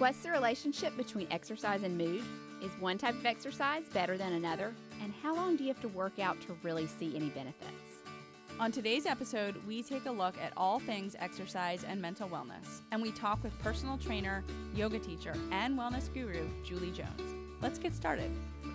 [0.00, 2.22] What's the relationship between exercise and mood?
[2.62, 4.72] Is one type of exercise better than another?
[5.02, 7.68] And how long do you have to work out to really see any benefits?
[8.58, 13.02] On today's episode, we take a look at all things exercise and mental wellness, and
[13.02, 14.42] we talk with personal trainer,
[14.74, 17.34] yoga teacher, and wellness guru, Julie Jones.
[17.60, 18.30] Let's get started.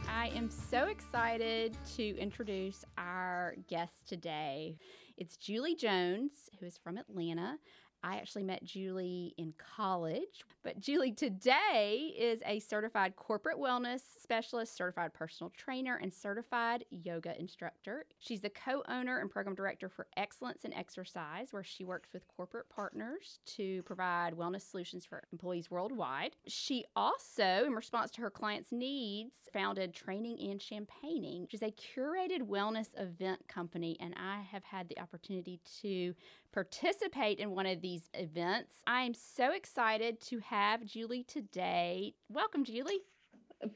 [0.07, 4.77] I am so excited to introduce our guest today.
[5.17, 7.57] It's Julie Jones, who is from Atlanta.
[8.05, 14.77] I actually met Julie in college, but Julie today is a certified corporate wellness specialist,
[14.77, 18.05] certified personal trainer, and certified yoga instructor.
[18.19, 22.27] She's the co owner and program director for Excellence in Exercise, where she works with
[22.27, 26.35] corporate partners to provide wellness solutions for employees worldwide.
[26.45, 31.71] She also, in response to her clients' needs, founded Training and Champagning, which is a
[31.71, 36.13] curated wellness event company, and I have had the opportunity to
[36.55, 38.75] participate in one of these these events.
[38.87, 42.13] I'm so excited to have Julie today.
[42.29, 42.99] Welcome, Julie.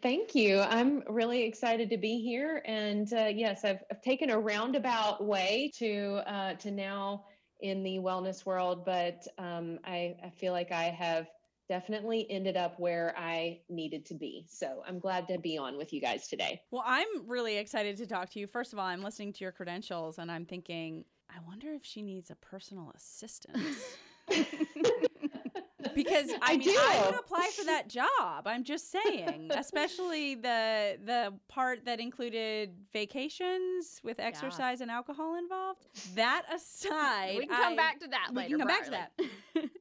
[0.01, 0.59] Thank you.
[0.59, 2.61] I'm really excited to be here.
[2.65, 7.25] And uh, yes, I've, I've, taken a roundabout way to uh, to now
[7.61, 11.27] in the wellness world, but um, I, I feel like I have
[11.69, 14.45] definitely ended up where I needed to be.
[14.49, 16.61] So I'm glad to be on with you guys today.
[16.71, 18.47] Well, I'm really excited to talk to you.
[18.47, 22.01] First of all, I'm listening to your credentials and I'm thinking, I wonder if she
[22.01, 23.57] needs a personal assistant.
[25.95, 26.75] because I, I mean, do.
[26.77, 28.45] I would apply for that job.
[28.45, 34.83] I'm just saying, especially the the part that included vacations with exercise yeah.
[34.83, 35.85] and alcohol involved.
[36.15, 38.57] That aside, we can come I, back to that later.
[38.57, 39.11] We can come back to that.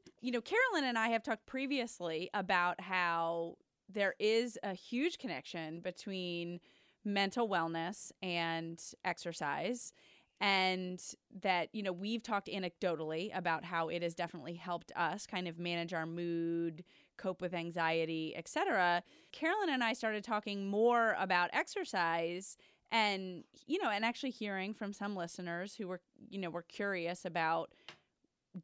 [0.20, 3.56] you know, Carolyn and I have talked previously about how
[3.88, 6.60] there is a huge connection between
[7.04, 9.92] mental wellness and exercise
[10.40, 11.02] and
[11.42, 15.58] that you know we've talked anecdotally about how it has definitely helped us kind of
[15.58, 16.84] manage our mood
[17.16, 22.56] cope with anxiety etc carolyn and i started talking more about exercise
[22.92, 26.00] and you know and actually hearing from some listeners who were
[26.30, 27.72] you know were curious about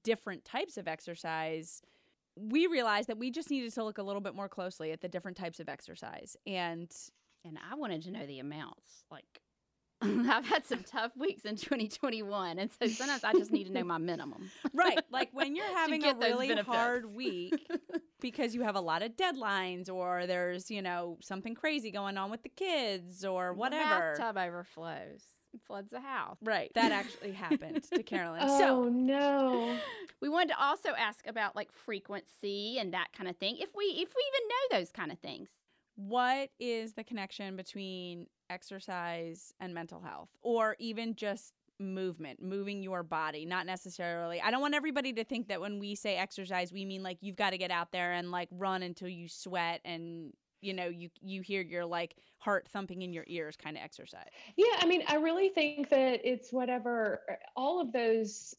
[0.03, 1.83] different types of exercise
[2.37, 5.09] we realized that we just needed to look a little bit more closely at the
[5.09, 6.37] different types of exercise.
[6.47, 6.93] And
[7.45, 9.41] and i wanted to know the amounts like
[10.31, 12.59] I've had some tough weeks in 2021.
[12.59, 14.51] And so sometimes I just need to know my minimum.
[14.73, 14.99] right.
[15.11, 17.67] Like when you're having a really hard week
[18.21, 22.31] because you have a lot of deadlines or there's, you know, something crazy going on
[22.31, 24.15] with the kids or whatever.
[24.17, 25.23] The bathtub overflows.
[25.67, 26.37] Floods the house.
[26.43, 26.73] Right.
[26.75, 28.41] That actually happened to Carolyn.
[28.43, 29.79] oh, so, no.
[30.21, 33.59] We wanted to also ask about like frequency and that kind of thing.
[33.59, 35.49] If we if we even know those kind of things.
[35.97, 43.03] What is the connection between exercise and mental health, or even just movement, moving your
[43.03, 44.41] body, not necessarily.
[44.41, 47.37] I don't want everybody to think that when we say exercise, we mean like you've
[47.37, 51.11] got to get out there and like run until you sweat and you know you
[51.21, 54.29] you hear your like heart thumping in your ears kind of exercise.
[54.57, 57.21] Yeah, I mean, I really think that it's whatever
[57.57, 58.55] all of those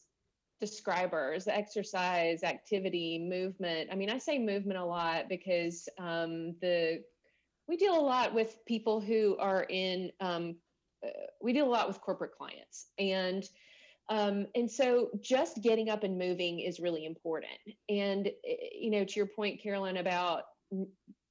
[0.60, 7.02] describers exercise activity movement i mean i say movement a lot because um, the
[7.68, 10.56] we deal a lot with people who are in um,
[11.04, 11.10] uh,
[11.42, 12.86] we deal a lot with corporate clients.
[12.98, 13.44] And
[14.08, 17.50] um, and so just getting up and moving is really important.
[17.88, 20.44] And eh, you know to your point carolyn about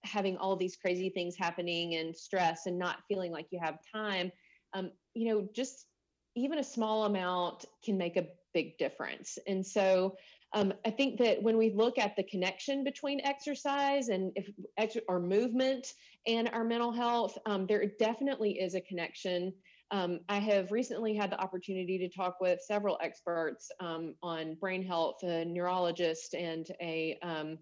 [0.04, 4.32] having all these crazy things happening and stress and not feeling like you have time
[4.74, 5.88] um, you know just
[6.36, 9.38] even a small amount can make a big difference.
[9.48, 10.16] And so
[10.54, 14.98] um, I think that when we look at the connection between exercise and if ex-
[15.10, 15.94] or movement
[16.28, 19.54] and our mental health, um, there definitely is a connection.
[19.92, 24.84] Um, I have recently had the opportunity to talk with several experts um, on brain
[24.84, 27.58] health, a neurologist and a um,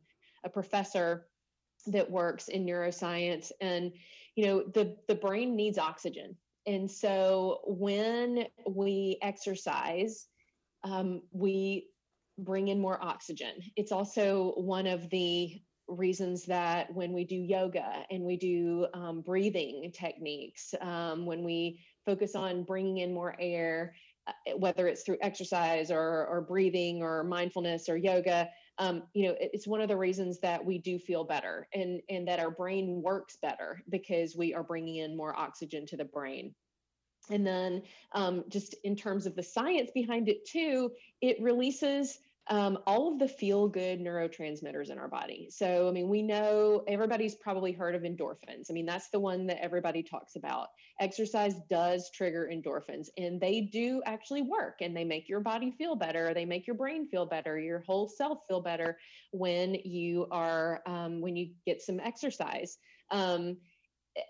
[0.45, 1.28] a professor
[1.88, 3.91] that works in neuroscience, and
[4.35, 10.28] you know the the brain needs oxygen, and so when we exercise,
[10.84, 11.90] um, we
[12.38, 13.54] bring in more oxygen.
[13.75, 19.21] It's also one of the reasons that when we do yoga and we do um,
[19.21, 23.94] breathing techniques, um, when we focus on bringing in more air,
[24.27, 29.35] uh, whether it's through exercise or, or breathing or mindfulness or yoga, um, you know,
[29.39, 33.01] it's one of the reasons that we do feel better and, and that our brain
[33.01, 36.53] works better because we are bringing in more oxygen to the brain.
[37.29, 40.91] And then, um, just in terms of the science behind it, too,
[41.21, 45.48] it releases um, all of the feel good neurotransmitters in our body.
[45.50, 48.69] So, I mean, we know everybody's probably heard of endorphins.
[48.69, 50.68] I mean, that's the one that everybody talks about.
[51.00, 55.95] Exercise does trigger endorphins, and they do actually work and they make your body feel
[55.95, 56.34] better.
[56.34, 58.98] They make your brain feel better, your whole self feel better
[59.31, 62.78] when you are, um, when you get some exercise.
[63.10, 63.56] Um,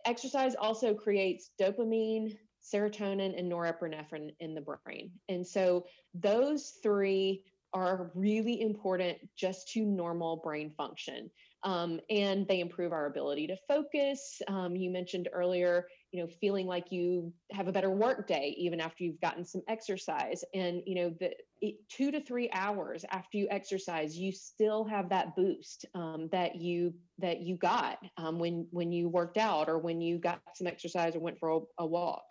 [0.05, 5.11] exercise also creates dopamine, serotonin, and norepinephrine in the brain.
[5.29, 11.29] And so, those three are really important just to normal brain function.
[11.63, 14.41] Um, and they improve our ability to focus.
[14.49, 18.81] Um, you mentioned earlier, you know, feeling like you have a better work day even
[18.81, 20.43] after you've gotten some exercise.
[20.53, 21.31] And you know, the
[21.61, 26.57] it, two to three hours after you exercise, you still have that boost um, that
[26.57, 30.67] you that you got um, when when you worked out or when you got some
[30.67, 32.23] exercise or went for a, a walk.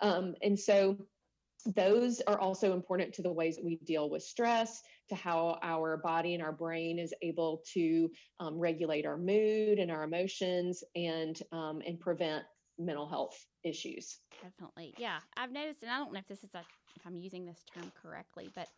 [0.00, 0.96] Um, and so
[1.76, 5.98] those are also important to the ways that we deal with stress, to how our
[5.98, 8.10] body and our brain is able to
[8.40, 12.44] um, regulate our mood and our emotions and um, and prevent
[12.78, 14.18] mental health issues.
[14.42, 15.18] Definitely, yeah.
[15.36, 16.62] I've noticed, and I don't know if this is a,
[16.96, 18.68] if I'm using this term correctly, but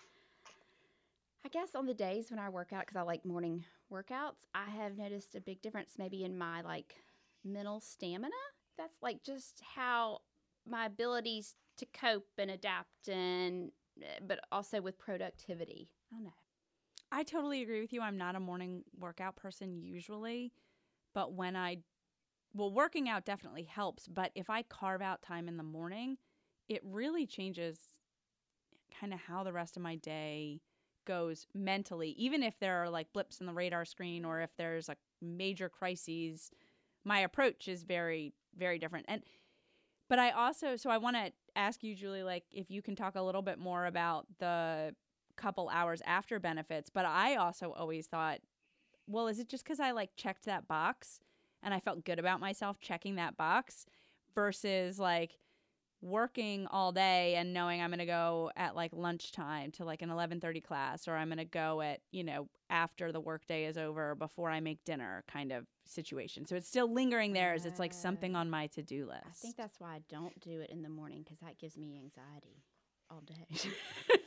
[1.44, 4.68] I guess on the days when I work out, because I like morning workouts, I
[4.70, 6.94] have noticed a big difference maybe in my like
[7.44, 8.34] mental stamina.
[8.78, 10.20] That's like just how
[10.70, 13.70] my abilities to cope and adapt and
[14.02, 15.88] eh, but also with productivity.
[16.12, 16.32] I don't know.
[17.12, 18.02] I totally agree with you.
[18.02, 20.52] I'm not a morning workout person usually,
[21.14, 21.78] but when I
[22.52, 26.18] well, working out definitely helps, but if I carve out time in the morning,
[26.68, 27.78] it really changes
[28.98, 30.60] kind of how the rest of my day
[31.06, 32.10] goes mentally.
[32.18, 35.68] Even if there are like blips in the radar screen or if there's like major
[35.68, 36.50] crises,
[37.04, 39.06] my approach is very very different.
[39.08, 39.22] And
[40.10, 43.14] but I also so I want to ask you, Julie, like if you can talk
[43.14, 44.94] a little bit more about the
[45.40, 46.90] couple hours after benefits.
[46.90, 48.40] But I also always thought,
[49.06, 51.20] well, is it just because I like checked that box
[51.62, 53.86] and I felt good about myself checking that box
[54.34, 55.38] versus like
[56.02, 60.08] working all day and knowing I'm going to go at like lunchtime to like an
[60.10, 64.14] 11:30 class or I'm going to go at, you know, after the workday is over
[64.14, 66.46] before I make dinner kind of situation.
[66.46, 69.24] So it's still lingering there as it's like something on my to-do list.
[69.26, 71.96] I think that's why I don't do it in the morning cuz that gives me
[71.96, 72.64] anxiety
[73.10, 73.46] all day.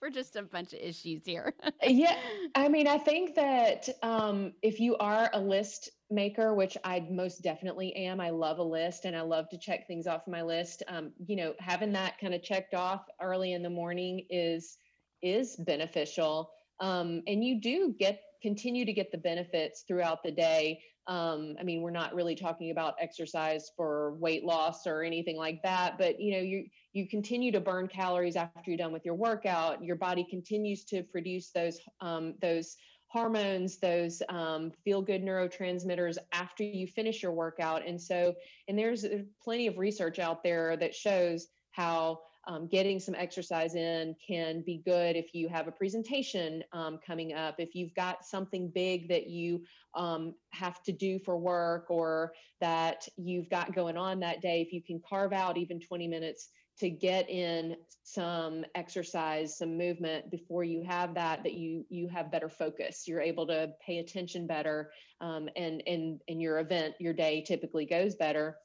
[0.00, 1.54] We're just a bunch of issues here.
[1.82, 2.18] yeah,
[2.54, 7.42] I mean, I think that um, if you are a list maker, which I most
[7.42, 10.82] definitely am, I love a list and I love to check things off my list.
[10.88, 14.76] Um, you know, having that kind of checked off early in the morning is
[15.22, 16.50] is beneficial,
[16.80, 20.80] um, and you do get continue to get the benefits throughout the day.
[21.06, 25.62] Um, I mean, we're not really talking about exercise for weight loss or anything like
[25.62, 29.14] that, but you know, you you continue to burn calories after you're done with your
[29.14, 29.84] workout.
[29.84, 32.76] Your body continues to produce those um, those
[33.14, 37.86] hormones, those um, feel good neurotransmitters after you finish your workout.
[37.86, 38.34] And so,
[38.66, 39.06] and there's
[39.40, 42.18] plenty of research out there that shows how
[42.48, 47.32] um, getting some exercise in can be good if you have a presentation um, coming
[47.34, 49.62] up, if you've got something big that you
[49.94, 54.72] um, have to do for work or that you've got going on that day, if
[54.72, 56.48] you can carve out even 20 minutes
[56.78, 62.30] to get in some exercise some movement before you have that that you you have
[62.30, 63.04] better focus.
[63.06, 64.90] You're able to pay attention better
[65.20, 68.56] um, and and in your event your day typically goes better.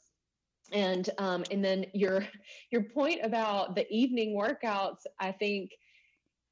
[0.71, 2.27] And um, and then your
[2.71, 5.71] your point about the evening workouts i think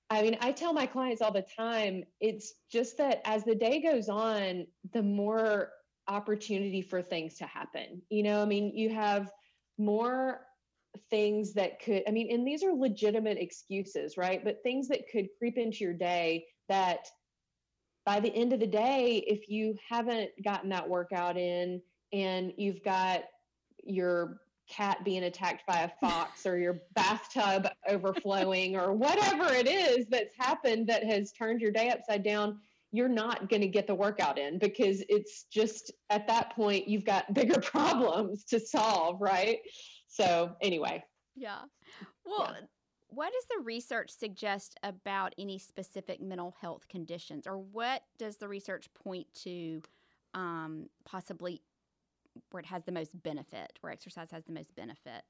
[0.10, 3.82] i mean i tell my clients all the time it's just that as the day
[3.82, 5.72] goes on the more
[6.08, 8.02] opportunity for things to happen.
[8.10, 9.30] You know i mean you have
[9.78, 10.47] more
[11.10, 14.44] things that could i mean and these are legitimate excuses right?
[14.44, 17.08] But things that could creep into your day that
[18.06, 21.82] by the end of the day if you haven't gotten that workout in
[22.14, 23.24] and you've got
[23.84, 24.40] your
[24.70, 30.36] cat being attacked by a fox or your bathtub overflowing or whatever it is that's
[30.38, 32.58] happened that has turned your day upside down
[32.92, 37.06] you're not going to get the workout in because it's just at that point you've
[37.06, 39.60] got bigger problems to solve right
[40.08, 41.04] so anyway
[41.36, 41.62] yeah
[42.26, 42.66] well yeah.
[43.10, 48.48] what does the research suggest about any specific mental health conditions or what does the
[48.48, 49.82] research point to
[50.34, 51.62] um, possibly
[52.52, 55.24] where it has the most benefit, where exercise has the most benefit?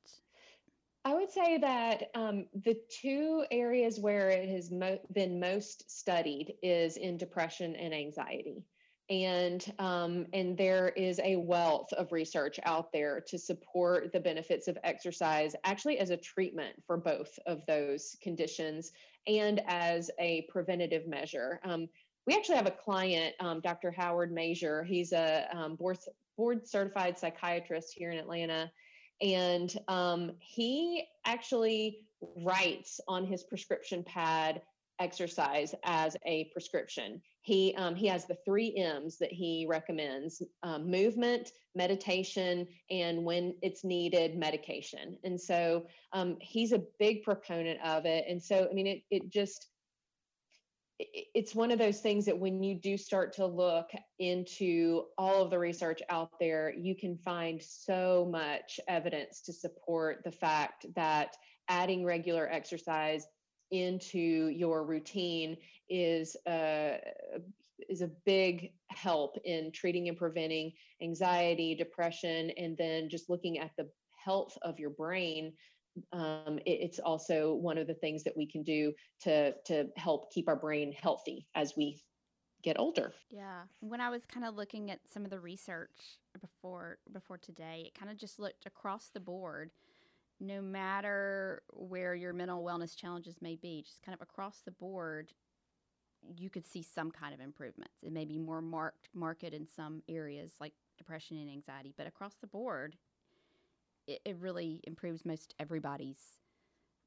[1.06, 6.56] I would say that um, the two areas where it has mo- been most studied
[6.62, 8.66] is in depression and anxiety.
[9.10, 14.68] And um, and there is a wealth of research out there to support the benefits
[14.68, 18.92] of exercise actually as a treatment for both of those conditions
[19.26, 21.88] and as a preventative measure um,
[22.26, 24.84] we actually have a client um, dr howard Major.
[24.84, 25.98] he's a um, board,
[26.38, 28.70] board certified psychiatrist here in atlanta
[29.22, 32.02] and um, he actually
[32.44, 34.62] writes on his prescription pad
[35.00, 37.22] exercise as a prescription.
[37.42, 43.56] He um, he has the three M's that he recommends: um, movement, meditation, and when
[43.62, 45.18] it's needed, medication.
[45.24, 48.26] And so um, he's a big proponent of it.
[48.28, 49.68] And so I mean, it it just
[51.00, 55.52] it's one of those things that when you do start to look into all of
[55.52, 61.36] the research out there, you can find so much evidence to support the fact that
[61.70, 63.28] adding regular exercise
[63.72, 65.58] into your routine
[65.90, 67.00] is a
[67.90, 70.72] is a big help in treating and preventing
[71.02, 73.88] anxiety, depression, and then just looking at the
[74.24, 75.54] health of your brain.
[76.12, 80.32] Um, it, it's also one of the things that we can do to to help
[80.32, 82.02] keep our brain healthy as we
[82.64, 83.14] get older.
[83.30, 83.62] Yeah.
[83.82, 88.00] When I was kind of looking at some of the research before before today, it
[88.00, 89.72] kind of just looked across the board
[90.40, 95.32] no matter where your mental wellness challenges may be, just kind of across the board,
[96.36, 97.96] you could see some kind of improvements.
[98.04, 102.36] It may be more marked market in some areas like depression and anxiety, but across
[102.42, 102.96] the board,
[104.08, 106.20] it, it really improves most everybody's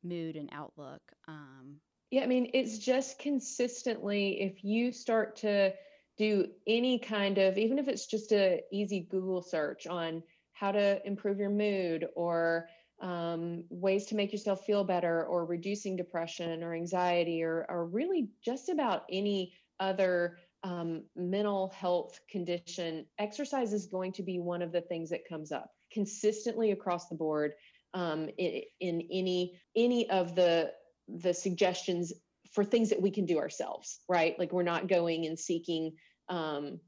[0.03, 1.03] mood and outlook.
[1.29, 1.77] Um,
[2.11, 5.73] yeah, I mean, it's just consistently if you start to
[6.19, 10.23] do any kind of, even if it's just a easy Google search on
[10.53, 12.69] how to improve your mood or
[13.01, 18.29] um, ways to make yourself feel better or reducing depression or anxiety or, or really
[18.45, 24.73] just about any other um, mental health condition exercise is going to be one of
[24.73, 27.53] the things that comes up consistently across the board
[27.95, 30.71] um, in, in any any of the
[31.09, 32.13] the suggestions
[32.53, 35.93] for things that we can do ourselves right like we're not going and seeking
[36.29, 36.79] um,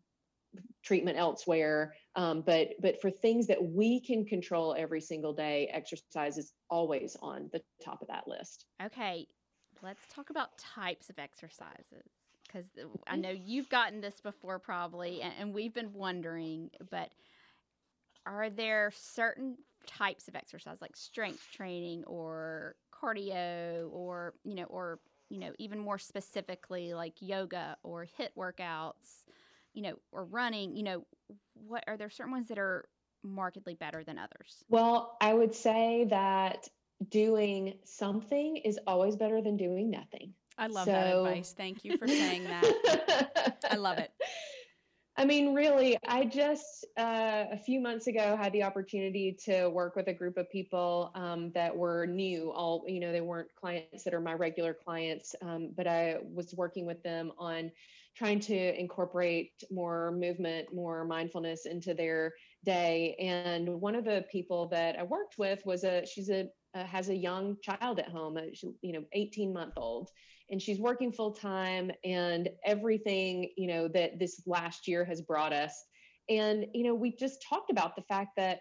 [0.82, 1.94] treatment elsewhere.
[2.14, 7.16] Um, but but for things that we can control every single day, exercise is always
[7.22, 8.66] on the top of that list.
[8.82, 9.26] Okay,
[9.82, 12.10] let's talk about types of exercises
[12.46, 12.66] because
[13.06, 17.10] I know you've gotten this before probably, and, and we've been wondering, but
[18.26, 25.00] are there certain types of exercise like strength training or cardio or you know or
[25.28, 29.24] you know even more specifically like yoga or HIIT workouts
[29.74, 31.04] you know, or running, you know,
[31.54, 32.84] what are there certain ones that are
[33.22, 34.64] markedly better than others?
[34.68, 36.68] Well, I would say that
[37.08, 40.34] doing something is always better than doing nothing.
[40.58, 40.92] I love so...
[40.92, 41.54] that advice.
[41.56, 43.58] Thank you for saying that.
[43.70, 44.10] I love it.
[45.16, 49.94] I mean, really, I just uh, a few months ago had the opportunity to work
[49.94, 52.50] with a group of people um, that were new.
[52.50, 56.54] All you know, they weren't clients that are my regular clients, um, but I was
[56.54, 57.70] working with them on
[58.16, 62.32] trying to incorporate more movement, more mindfulness into their
[62.64, 63.16] day.
[63.18, 67.08] And one of the people that I worked with was a she's a uh, has
[67.08, 68.50] a young child at home, a,
[68.80, 70.08] you know, 18 month old,
[70.50, 75.52] and she's working full time and everything, you know, that this last year has brought
[75.52, 75.84] us.
[76.28, 78.60] And, you know, we just talked about the fact that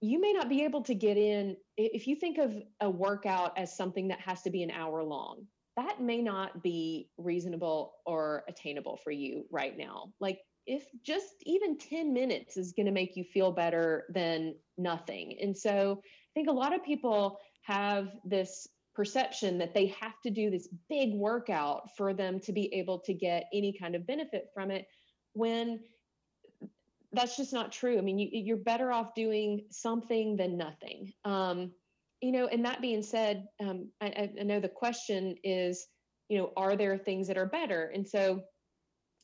[0.00, 3.76] you may not be able to get in if you think of a workout as
[3.76, 5.44] something that has to be an hour long
[5.76, 10.12] that may not be reasonable or attainable for you right now.
[10.20, 15.36] Like, if just even 10 minutes is going to make you feel better than nothing.
[15.40, 20.30] And so I think a lot of people have this perception that they have to
[20.30, 24.50] do this big workout for them to be able to get any kind of benefit
[24.52, 24.86] from it
[25.32, 25.80] when
[27.12, 27.98] that's just not true.
[27.98, 31.12] I mean, you, are better off doing something than nothing.
[31.24, 31.72] Um,
[32.20, 35.86] you know, and that being said, um, I, I know the question is,
[36.28, 37.90] you know, are there things that are better?
[37.94, 38.42] And so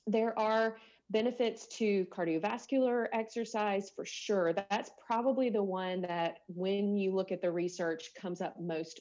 [0.07, 0.77] there are
[1.11, 4.53] benefits to cardiovascular exercise for sure.
[4.53, 9.01] That's probably the one that, when you look at the research, comes up most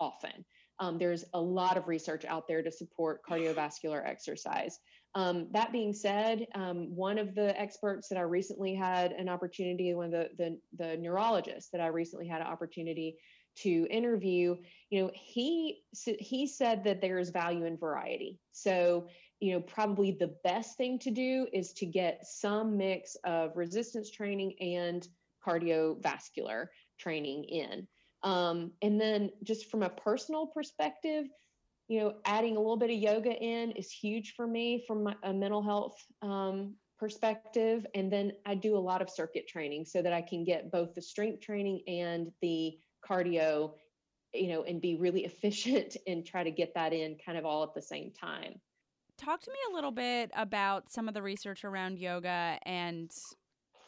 [0.00, 0.44] often.
[0.78, 4.78] Um, there's a lot of research out there to support cardiovascular exercise.
[5.14, 9.92] Um, that being said, um, one of the experts that I recently had an opportunity,
[9.94, 13.18] one of the, the, the neurologists that I recently had an opportunity
[13.54, 14.56] to interview,
[14.88, 18.38] you know, he he said that there is value in variety.
[18.52, 19.08] So,
[19.40, 24.10] you know, probably the best thing to do is to get some mix of resistance
[24.10, 25.06] training and
[25.46, 27.86] cardiovascular training in.
[28.22, 31.26] Um, and then just from a personal perspective,
[31.92, 35.14] you know, adding a little bit of yoga in is huge for me from my,
[35.24, 37.86] a mental health um, perspective.
[37.94, 40.94] And then I do a lot of circuit training so that I can get both
[40.94, 43.74] the strength training and the cardio,
[44.32, 47.62] you know, and be really efficient and try to get that in kind of all
[47.62, 48.54] at the same time.
[49.18, 53.12] Talk to me a little bit about some of the research around yoga and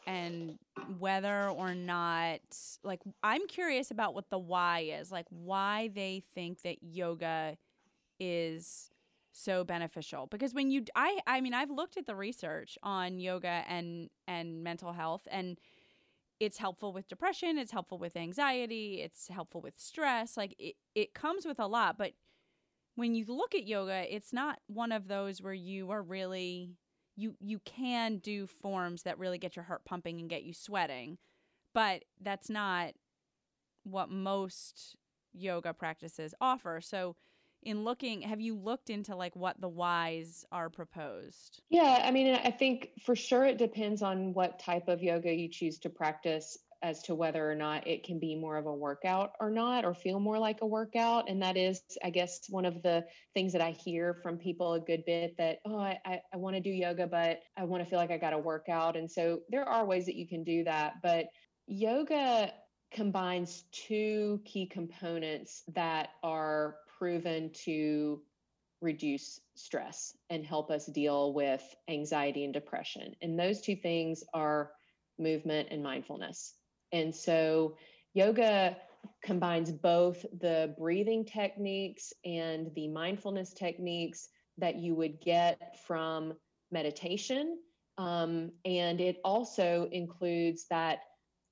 [0.07, 0.59] and
[0.99, 2.41] whether or not
[2.83, 7.57] like I'm curious about what the why is, like why they think that yoga
[8.21, 8.91] is
[9.33, 13.65] so beneficial because when you I I mean I've looked at the research on yoga
[13.69, 15.59] and and mental health and
[16.41, 20.37] it's helpful with depression, it's helpful with anxiety, it's helpful with stress.
[20.37, 22.13] Like it it comes with a lot, but
[22.97, 26.77] when you look at yoga, it's not one of those where you are really
[27.17, 31.19] you you can do forms that really get your heart pumping and get you sweating
[31.73, 32.93] but that's not
[33.85, 34.97] what most
[35.33, 37.17] yoga practices offer so
[37.65, 42.35] in looking have you looked into like what the whys are proposed yeah i mean
[42.45, 46.59] i think for sure it depends on what type of yoga you choose to practice
[46.85, 49.95] as to whether or not it can be more of a workout or not, or
[49.95, 51.31] feel more like a workout.
[51.31, 54.81] And that is, I guess, one of the things that I hear from people a
[54.81, 57.89] good bit that, oh, I, I, I want to do yoga, but I want to
[57.89, 58.99] feel like I got a workout.
[58.99, 60.97] And so there are ways that you can do that.
[61.03, 61.29] But
[61.67, 62.53] yoga
[62.93, 68.19] combines two key components that are proven to
[68.81, 73.15] reduce stress and help us deal with anxiety and depression.
[73.21, 74.71] And those two things are
[75.19, 76.55] movement and mindfulness.
[76.93, 77.77] And so
[78.15, 78.79] yoga
[79.23, 86.33] combines both the breathing techniques and the mindfulness techniques that you would get from
[86.73, 87.59] meditation.
[87.99, 91.01] Um, and it also includes that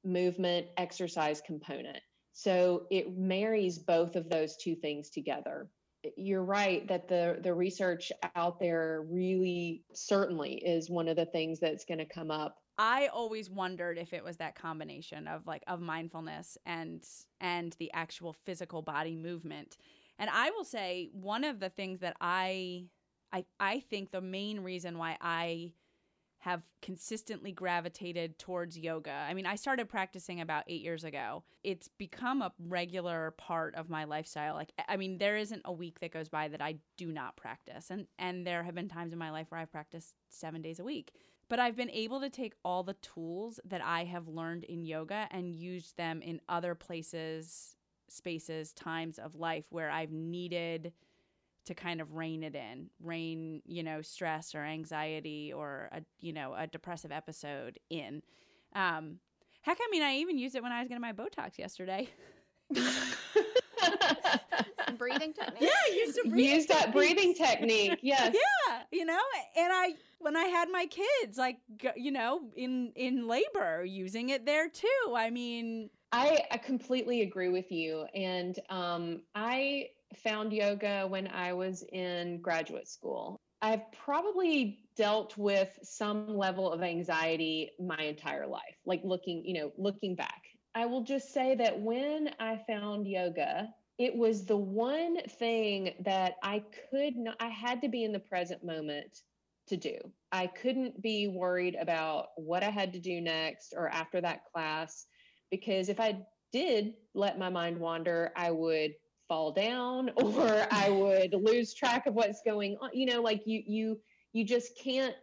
[0.02, 2.00] movement exercise component.
[2.32, 5.68] So it marries both of those two things together.
[6.16, 11.60] You're right that the the research out there really certainly is one of the things
[11.60, 15.62] that's going to come up I always wondered if it was that combination of like
[15.66, 17.04] of mindfulness and
[17.40, 19.76] and the actual physical body movement.
[20.18, 22.86] And I will say one of the things that I
[23.32, 25.72] I I think the main reason why I
[26.42, 29.12] have consistently gravitated towards yoga.
[29.12, 31.44] I mean, I started practicing about 8 years ago.
[31.62, 34.54] It's become a regular part of my lifestyle.
[34.54, 37.90] Like I mean, there isn't a week that goes by that I do not practice.
[37.90, 40.84] And and there have been times in my life where I've practiced 7 days a
[40.84, 41.12] week
[41.48, 45.28] but I've been able to take all the tools that I have learned in yoga
[45.30, 47.76] and use them in other places,
[48.08, 50.94] spaces, times of life where I've needed
[51.66, 56.32] to kind of rein it in, rein, you know, stress or anxiety or a, you
[56.32, 58.22] know, a depressive episode in.
[58.74, 59.18] Um,
[59.62, 62.08] heck, I mean, I even used it when I was getting my Botox yesterday.
[64.96, 65.60] breathing technique.
[65.60, 67.98] Yeah, use some breathing use that breathing technique.
[68.02, 68.34] Yes.
[68.34, 69.18] Yeah, you know,
[69.56, 71.58] and I when I had my kids, like
[71.96, 75.14] you know, in in labor, using it there too.
[75.14, 81.52] I mean, I, I completely agree with you, and um, I found yoga when I
[81.52, 83.40] was in graduate school.
[83.60, 89.72] I've probably dealt with some level of anxiety my entire life, like looking, you know,
[89.76, 90.42] looking back.
[90.74, 96.34] I will just say that when I found yoga, it was the one thing that
[96.42, 99.20] I could not, I had to be in the present moment
[99.68, 99.96] to do.
[100.32, 105.06] I couldn't be worried about what I had to do next or after that class
[105.50, 106.18] because if I
[106.52, 108.92] did let my mind wander, I would
[109.28, 112.90] fall down or I would lose track of what's going on.
[112.92, 114.00] You know, like you you
[114.32, 115.14] you just can't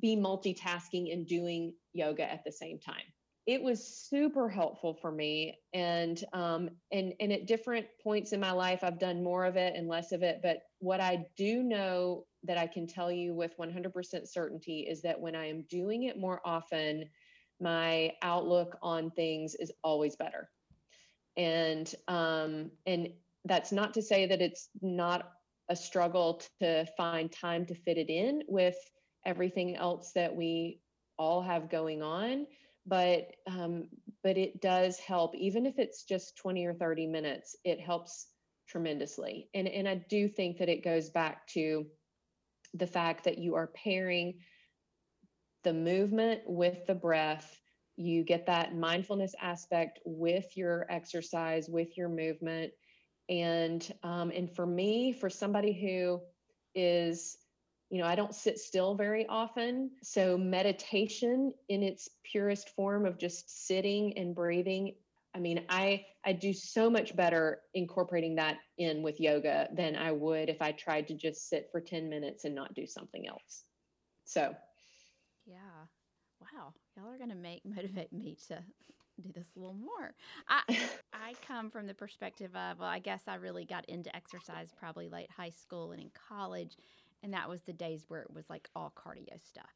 [0.00, 3.02] be multitasking and doing yoga at the same time.
[3.46, 8.52] It was super helpful for me and um and and at different points in my
[8.52, 10.40] life i've done more of it and less of it.
[10.42, 15.20] But what i do know that i can tell you with 100% certainty is that
[15.20, 17.04] when i am doing it more often
[17.60, 20.48] my outlook on things is always better.
[21.36, 23.08] And um and
[23.44, 25.30] that's not to say that it's not
[25.68, 28.76] a struggle to find time to fit it in with
[29.24, 30.80] everything else that we
[31.18, 32.46] all have going on
[32.86, 33.88] but um,
[34.22, 35.34] but it does help.
[35.34, 38.28] Even if it's just 20 or 30 minutes it helps
[38.68, 39.48] tremendously.
[39.54, 41.86] And and i do think that it goes back to
[42.74, 44.34] the fact that you are pairing
[45.62, 47.58] the movement with the breath.
[47.96, 52.72] You get that mindfulness aspect with your exercise with your movement
[53.28, 56.20] and um, and for me for somebody who
[56.74, 57.38] is
[57.90, 59.90] you know, I don't sit still very often.
[60.02, 64.94] So, meditation in its purest form of just sitting and breathing,
[65.34, 70.12] I mean, I I do so much better incorporating that in with yoga than I
[70.12, 73.64] would if I tried to just sit for 10 minutes and not do something else.
[74.24, 74.54] So,
[75.46, 75.86] yeah.
[76.40, 76.72] Wow.
[76.96, 78.58] Y'all are going to make motivate me to
[79.22, 80.14] do this a little more.
[80.48, 80.62] I
[81.12, 85.08] I come from the perspective of well, I guess I really got into exercise probably
[85.08, 86.76] late high school and in college,
[87.22, 89.70] and that was the days where it was like all cardio stuff.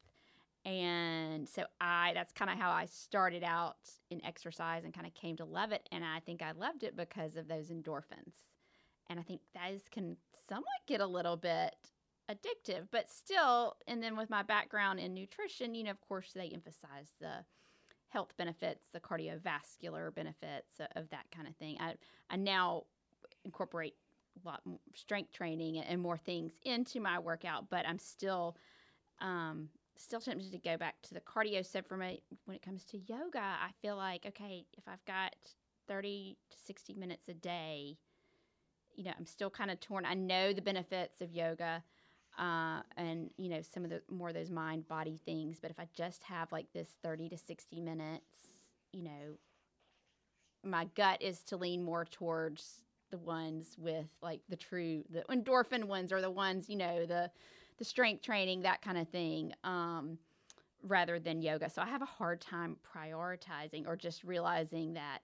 [0.65, 3.77] And so I that's kind of how I started out
[4.09, 6.97] in exercise and kind of came to love it and I think I loved it
[6.97, 8.35] because of those endorphins.
[9.09, 11.75] And I think those can somewhat get a little bit
[12.29, 16.49] addictive, but still and then with my background in nutrition, you know, of course they
[16.49, 17.45] emphasize the
[18.09, 21.77] health benefits, the cardiovascular benefits of that kind of thing.
[21.79, 21.93] I
[22.29, 22.83] I now
[23.45, 23.95] incorporate
[24.43, 28.57] a lot more strength training and more things into my workout, but I'm still
[29.21, 31.65] um, still tempted to go back to the cardio.
[31.65, 35.35] So for me, when it comes to yoga, I feel like okay, if I've got
[35.87, 37.97] 30 to 60 minutes a day,
[38.95, 40.05] you know, I'm still kind of torn.
[40.05, 41.83] I know the benefits of yoga.
[42.39, 45.77] Uh, and you know some of the more of those mind body things but if
[45.77, 48.23] i just have like this 30 to 60 minutes
[48.93, 49.35] you know
[50.63, 55.83] my gut is to lean more towards the ones with like the true the endorphin
[55.83, 57.29] ones or the ones you know the
[57.79, 60.19] the strength training, that kind of thing, um,
[60.83, 61.69] rather than yoga.
[61.69, 65.21] So I have a hard time prioritizing or just realizing that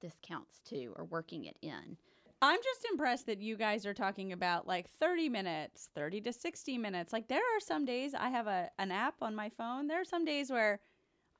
[0.00, 1.96] this counts too or working it in.
[2.42, 6.78] I'm just impressed that you guys are talking about like 30 minutes, 30 to 60
[6.78, 7.12] minutes.
[7.12, 9.86] Like there are some days I have a an app on my phone.
[9.86, 10.80] There are some days where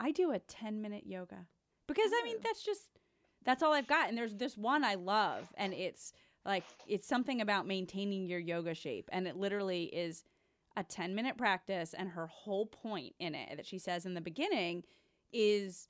[0.01, 1.47] I do a 10 minute yoga.
[1.87, 2.43] Because I mean oh.
[2.43, 2.89] that's just
[3.45, 6.13] that's all I've got and there's this one I love and it's
[6.45, 10.25] like it's something about maintaining your yoga shape and it literally is
[10.77, 14.21] a 10 minute practice and her whole point in it that she says in the
[14.21, 14.83] beginning
[15.33, 15.89] is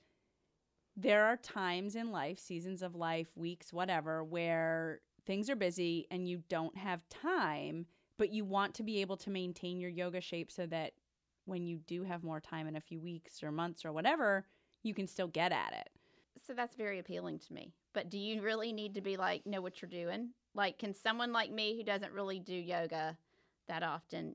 [0.97, 6.29] there are times in life, seasons of life, weeks, whatever, where things are busy and
[6.29, 10.51] you don't have time, but you want to be able to maintain your yoga shape
[10.51, 10.93] so that
[11.45, 14.47] when you do have more time in a few weeks or months or whatever,
[14.83, 15.91] you can still get at it.
[16.47, 17.73] So that's very appealing to me.
[17.93, 20.31] But do you really need to be like, know what you're doing?
[20.55, 23.17] Like, can someone like me who doesn't really do yoga
[23.69, 24.35] that often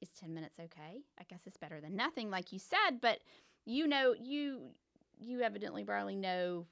[0.00, 1.02] is 10 minutes okay?
[1.18, 3.20] I guess it's better than nothing, like you said, but
[3.64, 4.70] you know, you
[5.18, 6.66] you evidently barely know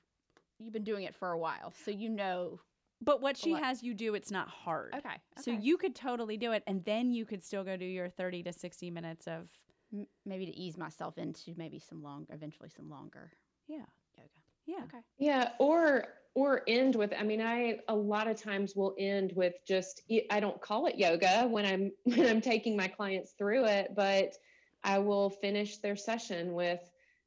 [0.59, 2.61] you've been doing it for a while, so you know.
[3.01, 4.95] But what she has you do, it's not hard.
[4.95, 5.19] Okay, okay.
[5.43, 8.45] So you could totally do it, and then you could still go do your 30
[8.45, 9.49] to 60 minutes of.
[9.93, 13.31] M- maybe to ease myself into maybe some long, eventually some longer.
[13.69, 13.85] Yeah.
[14.17, 14.29] Yoga.
[14.67, 14.85] Yeah.
[14.85, 15.05] Okay.
[15.19, 15.51] Yeah.
[15.61, 20.03] Or or end with i mean i a lot of times will end with just
[20.31, 24.35] i don't call it yoga when i'm when i'm taking my clients through it but
[24.83, 26.81] i will finish their session with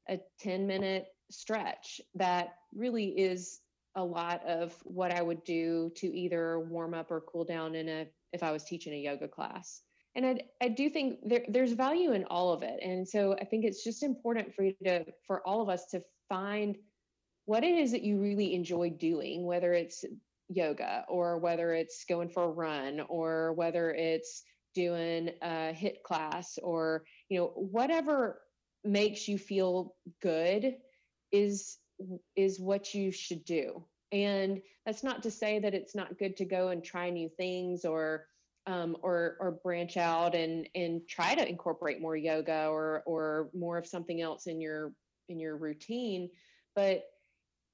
[0.10, 3.60] a 10 minute stretch that really is
[3.96, 7.90] a lot of what i would do to either warm up or cool down in
[7.90, 9.82] a if i was teaching a yoga class.
[10.16, 12.80] And I, I do think there, there's value in all of it.
[12.82, 16.02] And so i think it's just important for you to for all of us to
[16.30, 16.76] find
[17.46, 20.04] what it is that you really enjoy doing, whether it's
[20.50, 24.44] yoga or whether it's going for a run or whether it's
[24.76, 28.42] doing a HIIT class or you know whatever
[28.88, 30.76] makes you feel good
[31.32, 31.78] is
[32.36, 33.84] is what you should do.
[34.12, 37.84] And that's not to say that it's not good to go and try new things
[37.84, 38.26] or
[38.66, 43.78] um, or or branch out and and try to incorporate more yoga or or more
[43.78, 44.94] of something else in your
[45.30, 46.30] in your routine.
[46.76, 47.04] But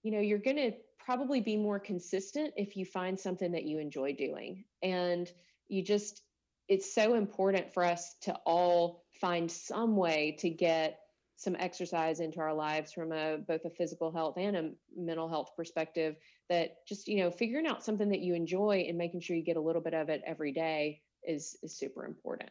[0.04, 3.80] you know you're going to probably be more consistent if you find something that you
[3.80, 4.65] enjoy doing.
[4.82, 5.30] And
[5.67, 6.21] you just
[6.67, 10.99] it's so important for us to all find some way to get
[11.43, 15.51] some exercise into our lives from a both a physical health and a mental health
[15.56, 16.15] perspective
[16.49, 19.58] that just you know figuring out something that you enjoy and making sure you get
[19.58, 22.49] a little bit of it every day is is super important.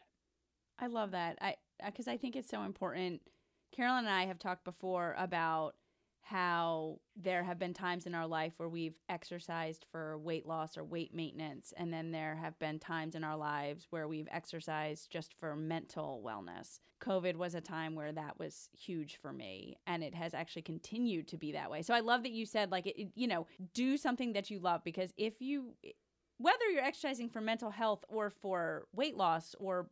[0.79, 1.37] I love that.
[1.41, 3.21] I because I think it's so important.
[3.75, 5.73] Carolyn and i have talked before about
[6.23, 10.83] how there have been times in our life where we've exercised for weight loss or
[10.83, 15.33] weight maintenance, and then there have been times in our lives where we've exercised just
[15.37, 16.79] for mental wellness.
[17.01, 21.27] COVID was a time where that was huge for me, and it has actually continued
[21.27, 21.81] to be that way.
[21.81, 24.81] So I love that you said, like, it, you know, do something that you love
[24.85, 25.73] because if you,
[26.37, 29.89] whether you're exercising for mental health or for weight loss or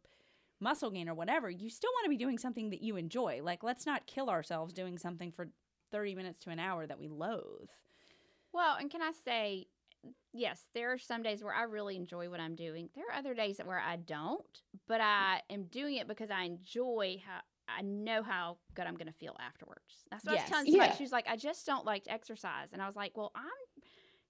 [0.62, 3.42] muscle gain or whatever, you still want to be doing something that you enjoy.
[3.44, 5.50] Like, let's not kill ourselves doing something for
[5.92, 7.70] 30 minutes to an hour that we loathe.
[8.54, 9.68] Well, and can I say,
[10.34, 12.90] yes, there are some days where I really enjoy what I'm doing.
[12.96, 17.22] There are other days where I don't, but I am doing it because I enjoy
[17.26, 20.04] how I know how good I'm going to feel afterwards.
[20.10, 20.90] That's what I was telling somebody.
[20.90, 20.96] Yeah.
[20.98, 23.46] She was like, I just don't like to exercise, and I was like, well, I'm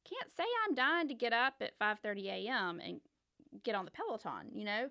[0.03, 2.79] can't say I'm dying to get up at 5:30 a.m.
[2.83, 2.99] and
[3.63, 4.89] get on the Peloton, you know.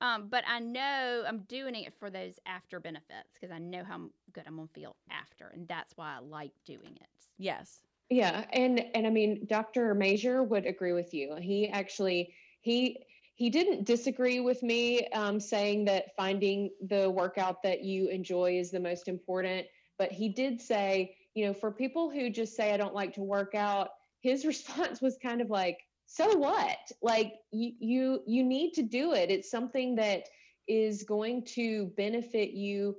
[0.00, 4.08] Um, but I know I'm doing it for those after benefits because I know how
[4.32, 7.08] good I'm gonna feel after, and that's why I like doing it.
[7.38, 7.80] Yes.
[8.10, 9.94] Yeah, and and I mean, Dr.
[9.94, 11.36] Major would agree with you.
[11.36, 17.82] He actually he he didn't disagree with me, um, saying that finding the workout that
[17.82, 19.66] you enjoy is the most important.
[19.98, 23.22] But he did say, you know, for people who just say I don't like to
[23.22, 23.88] work out,
[24.20, 26.78] his response was kind of like, so what?
[27.00, 29.30] Like you you you need to do it.
[29.30, 30.24] It's something that
[30.68, 32.96] is going to benefit you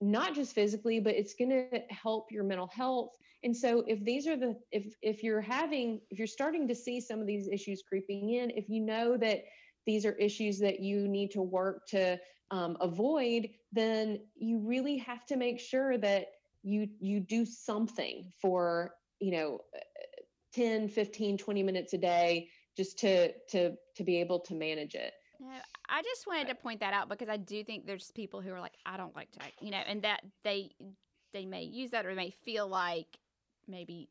[0.00, 3.10] not just physically, but it's going to help your mental health.
[3.42, 7.00] And so if these are the if if you're having if you're starting to see
[7.00, 9.44] some of these issues creeping in, if you know that
[9.86, 12.18] these are issues that you need to work to
[12.50, 16.26] um, avoid, then you really have to make sure that
[16.62, 19.58] you you do something for you know
[20.54, 25.12] 10 15 20 minutes a day just to to to be able to manage it
[25.40, 25.48] No,
[25.88, 28.60] I just wanted to point that out because I do think there's people who are
[28.60, 30.70] like, I don't like to, you know, and that they
[31.32, 33.18] they may use that or may feel like
[33.66, 34.08] maybe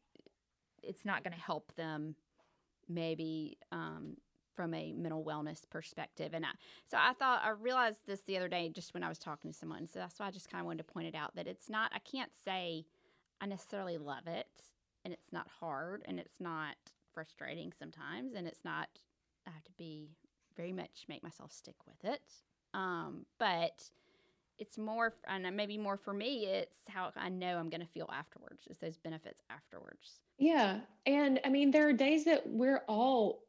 [0.82, 2.16] it's not going to help them,
[2.88, 4.18] maybe um,
[4.56, 6.34] from a mental wellness perspective.
[6.34, 6.50] And I,
[6.90, 9.58] so I thought I realized this the other day just when I was talking to
[9.58, 9.88] someone.
[9.88, 11.92] So that's why I just kind of wanted to point it out that it's not.
[11.94, 12.86] I can't say
[13.42, 14.48] I necessarily love it,
[15.06, 16.76] and it's not hard, and it's not
[17.14, 18.88] frustrating sometimes, and it's not.
[19.48, 20.10] I have to be
[20.60, 22.22] very much make myself stick with it.
[22.74, 23.82] Um, but
[24.58, 28.10] it's more, and maybe more for me, it's how I know I'm going to feel
[28.14, 28.68] afterwards.
[28.70, 30.20] It's those benefits afterwards.
[30.38, 30.82] Yeah.
[31.06, 33.44] And I mean, there are days that we're all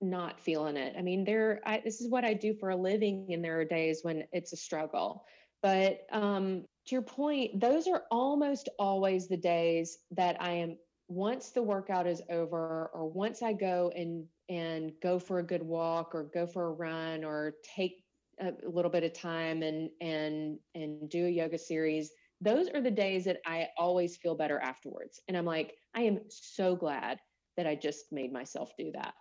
[0.00, 0.94] not feeling it.
[0.98, 3.64] I mean, there, I, this is what I do for a living, and there are
[3.64, 5.24] days when it's a struggle.
[5.62, 11.50] But um, to your point, those are almost always the days that I am, once
[11.50, 16.14] the workout is over, or once I go and and go for a good walk,
[16.14, 18.04] or go for a run, or take
[18.40, 22.90] a little bit of time and and and do a yoga series those are the
[22.90, 25.20] days that I always feel better afterwards.
[25.28, 27.18] And I'm like, I am so glad
[27.56, 29.14] that I just made myself do that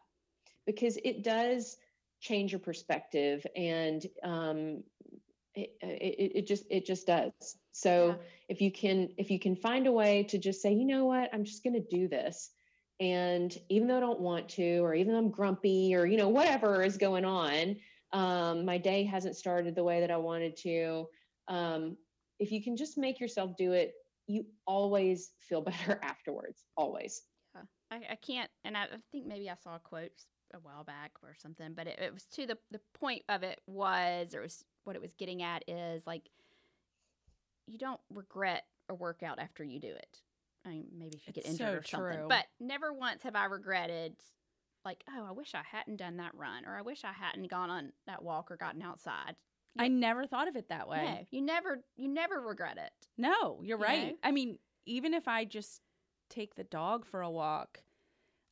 [0.66, 1.78] because it does
[2.20, 4.84] change your perspective and um,
[5.56, 7.32] it, it, it just it just does.
[7.72, 8.16] So Yeah.
[8.50, 11.30] if you can if you can find a way to just say, you know what,
[11.34, 12.52] I'm just going to do this.
[13.00, 16.30] And even though I don't want to, or even though I'm grumpy, or you know
[16.30, 17.76] whatever is going on,
[18.14, 21.08] um, my day hasn't started the way that I wanted to.
[21.48, 21.98] Um,
[22.40, 23.94] if you can just make yourself do it,
[24.28, 26.66] you always feel better afterwards.
[26.76, 27.24] Always.
[27.90, 30.12] I, I can't, and I, I think maybe I saw a quote
[30.54, 33.62] a while back or something, but it, it was to the the point of it
[33.68, 36.30] was, or it was what it was getting at is like
[37.68, 40.22] you don't regret a workout after you do it.
[40.68, 42.28] I mean, maybe if you get It's injured so or something, true.
[42.30, 44.16] but never once have I regretted
[44.86, 47.70] like, oh, I wish I hadn't done that run, or I wish I hadn't gone
[47.70, 49.36] on that walk or gotten outside.
[49.80, 51.04] I never thought of it that way.
[51.04, 52.92] No, you never, you never regret it.
[53.18, 54.08] No, you're You right.
[54.08, 54.14] know?
[54.24, 55.82] I mean, even if I just
[56.30, 57.82] take the dog for a walk,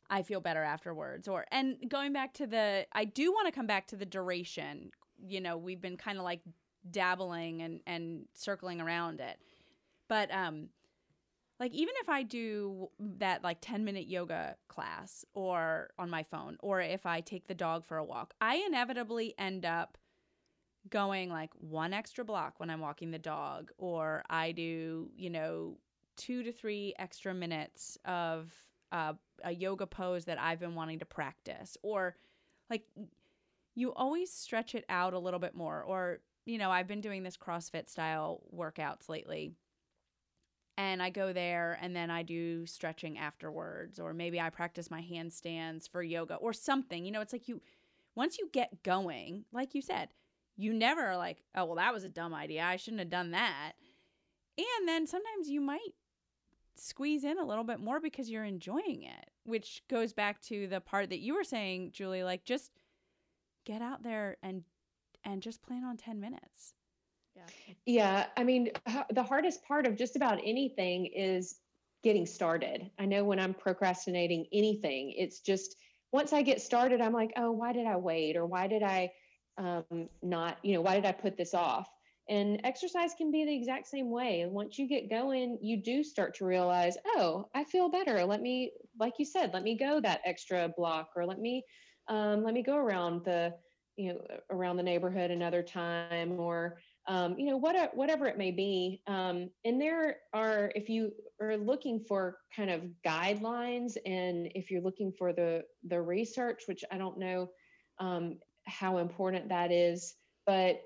[0.09, 1.27] I feel better afterwards.
[1.27, 4.91] Or and going back to the I do want to come back to the duration.
[5.25, 6.41] You know, we've been kind of like
[6.91, 9.37] dabbling and and circling around it.
[10.07, 10.69] But um
[11.59, 16.57] like even if I do that like 10 minute yoga class or on my phone
[16.61, 19.97] or if I take the dog for a walk, I inevitably end up
[20.89, 25.77] going like one extra block when I'm walking the dog, or I do, you know,
[26.15, 28.53] two to three extra minutes of
[28.91, 29.13] uh,
[29.43, 32.15] a yoga pose that I've been wanting to practice, or
[32.69, 32.83] like
[33.75, 35.83] you always stretch it out a little bit more.
[35.83, 39.53] Or, you know, I've been doing this CrossFit style workouts lately.
[40.77, 45.01] And I go there and then I do stretching afterwards, or maybe I practice my
[45.01, 47.05] handstands for yoga or something.
[47.05, 47.61] You know, it's like you,
[48.13, 50.09] once you get going, like you said,
[50.57, 52.63] you never are like, oh, well, that was a dumb idea.
[52.63, 53.73] I shouldn't have done that.
[54.57, 55.93] And then sometimes you might
[56.75, 60.81] squeeze in a little bit more because you're enjoying it, which goes back to the
[60.81, 62.71] part that you were saying, Julie, like just
[63.65, 64.63] get out there and
[65.23, 66.75] and just plan on 10 minutes.
[67.35, 67.43] Yeah.
[67.85, 68.25] Yeah.
[68.37, 68.71] I mean,
[69.11, 71.59] the hardest part of just about anything is
[72.03, 72.89] getting started.
[72.99, 75.75] I know when I'm procrastinating anything, it's just
[76.11, 78.37] once I get started, I'm like, oh, why did I wait?
[78.37, 79.11] Or why did I
[79.57, 81.89] um, not, you know, why did I put this off?
[82.27, 84.41] And exercise can be the exact same way.
[84.41, 88.23] And once you get going, you do start to realize, oh, I feel better.
[88.25, 91.63] Let me, like you said, let me go that extra block, or let me,
[92.07, 93.53] um, let me go around the,
[93.95, 98.51] you know, around the neighborhood another time, or um, you know, what, whatever it may
[98.51, 99.01] be.
[99.07, 104.81] Um, and there are, if you are looking for kind of guidelines and if you're
[104.81, 107.49] looking for the, the research, which I don't know
[107.99, 110.15] um, how important that is,
[110.47, 110.81] but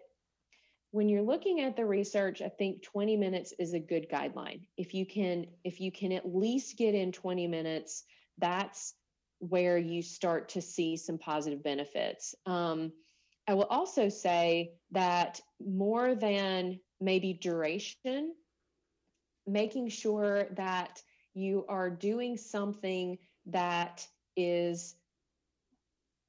[0.92, 4.62] when you're looking at the research, I think 20 minutes is a good guideline.
[4.76, 8.04] If you can, if you can at least get in 20 minutes,
[8.40, 8.96] that's
[9.38, 12.36] where you start to see some positive benefits.
[12.46, 12.92] Um,
[13.50, 18.36] I will also say that more than maybe duration,
[19.48, 21.02] making sure that
[21.34, 24.06] you are doing something that
[24.38, 24.94] is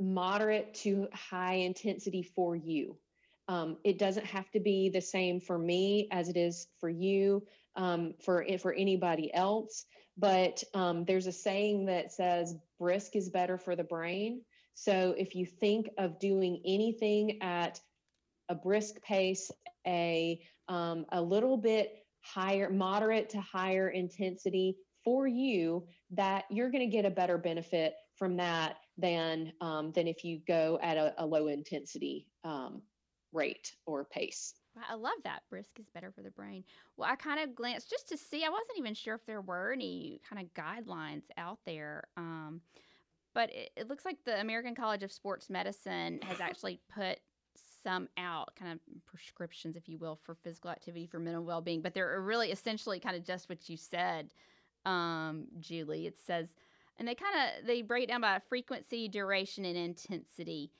[0.01, 2.97] moderate to high intensity for you.
[3.49, 7.47] Um, it doesn't have to be the same for me as it is for you,
[7.77, 9.85] um, for for anybody else.
[10.17, 14.41] But um, there's a saying that says brisk is better for the brain.
[14.81, 17.79] So if you think of doing anything at
[18.49, 19.51] a brisk pace,
[19.87, 26.89] a um, a little bit higher, moderate to higher intensity for you, that you're going
[26.89, 31.13] to get a better benefit from that than um, than if you go at a,
[31.19, 32.81] a low intensity um,
[33.35, 34.55] rate or pace.
[34.89, 35.43] I love that.
[35.51, 36.65] Brisk is better for the brain.
[36.97, 38.47] Well, I kind of glanced just to see.
[38.47, 42.05] I wasn't even sure if there were any kind of guidelines out there.
[42.17, 42.63] Um,
[43.35, 47.21] but it, it, looks like the American College of Sports Medicine has actually put
[47.83, 51.81] some out, kind of prescriptions, if you will, for physical activity for mental well being.
[51.81, 54.33] But they're really essentially kind of just what you said,
[54.85, 56.07] um, Julie.
[56.07, 56.49] It says,
[56.99, 60.71] and they kind of they break down by frequency, duration, and intensity.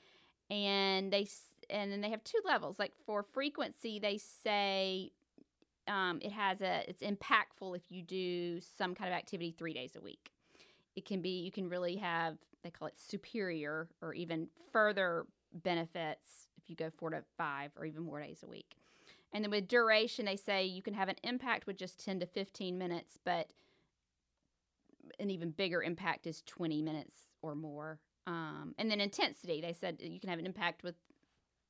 [0.49, 1.27] And they
[1.69, 2.77] and then they have two levels.
[2.77, 5.11] Like for frequency, they say
[5.87, 9.95] um, it has a it's impactful if you do some kind of activity three days
[9.95, 10.31] a week.
[10.95, 16.47] It can be you can really have they call it superior or even further benefits
[16.57, 18.75] if you go four to five or even more days a week.
[19.33, 22.25] And then with duration, they say you can have an impact with just 10 to
[22.25, 23.51] 15 minutes, but
[25.19, 27.99] an even bigger impact is 20 minutes or more.
[28.27, 30.95] Um, and then intensity, they said you can have an impact with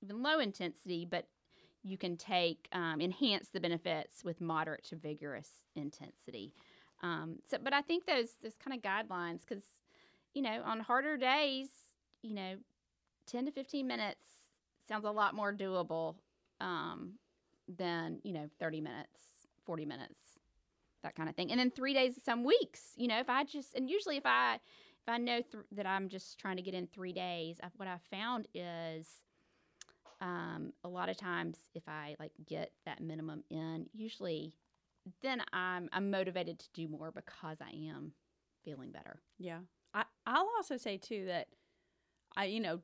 [0.01, 1.27] even low intensity, but
[1.83, 6.53] you can take um, enhance the benefits with moderate to vigorous intensity.
[7.01, 9.63] Um, so, but I think those those kind of guidelines, because
[10.33, 11.67] you know, on harder days,
[12.21, 12.55] you know,
[13.25, 14.25] ten to fifteen minutes
[14.87, 16.15] sounds a lot more doable
[16.59, 17.13] um,
[17.67, 19.21] than you know thirty minutes,
[19.65, 20.19] forty minutes,
[21.03, 21.51] that kind of thing.
[21.51, 24.55] And then three days, some weeks, you know, if I just and usually if I
[24.55, 27.87] if I know th- that I'm just trying to get in three days, I've, what
[27.87, 29.07] I found is
[30.21, 34.53] um, a lot of times if I like get that minimum in, usually
[35.21, 38.13] then I'm I'm motivated to do more because I am
[38.63, 39.21] feeling better.
[39.39, 39.59] Yeah.
[39.93, 41.47] I, I'll also say too that
[42.35, 42.81] I you know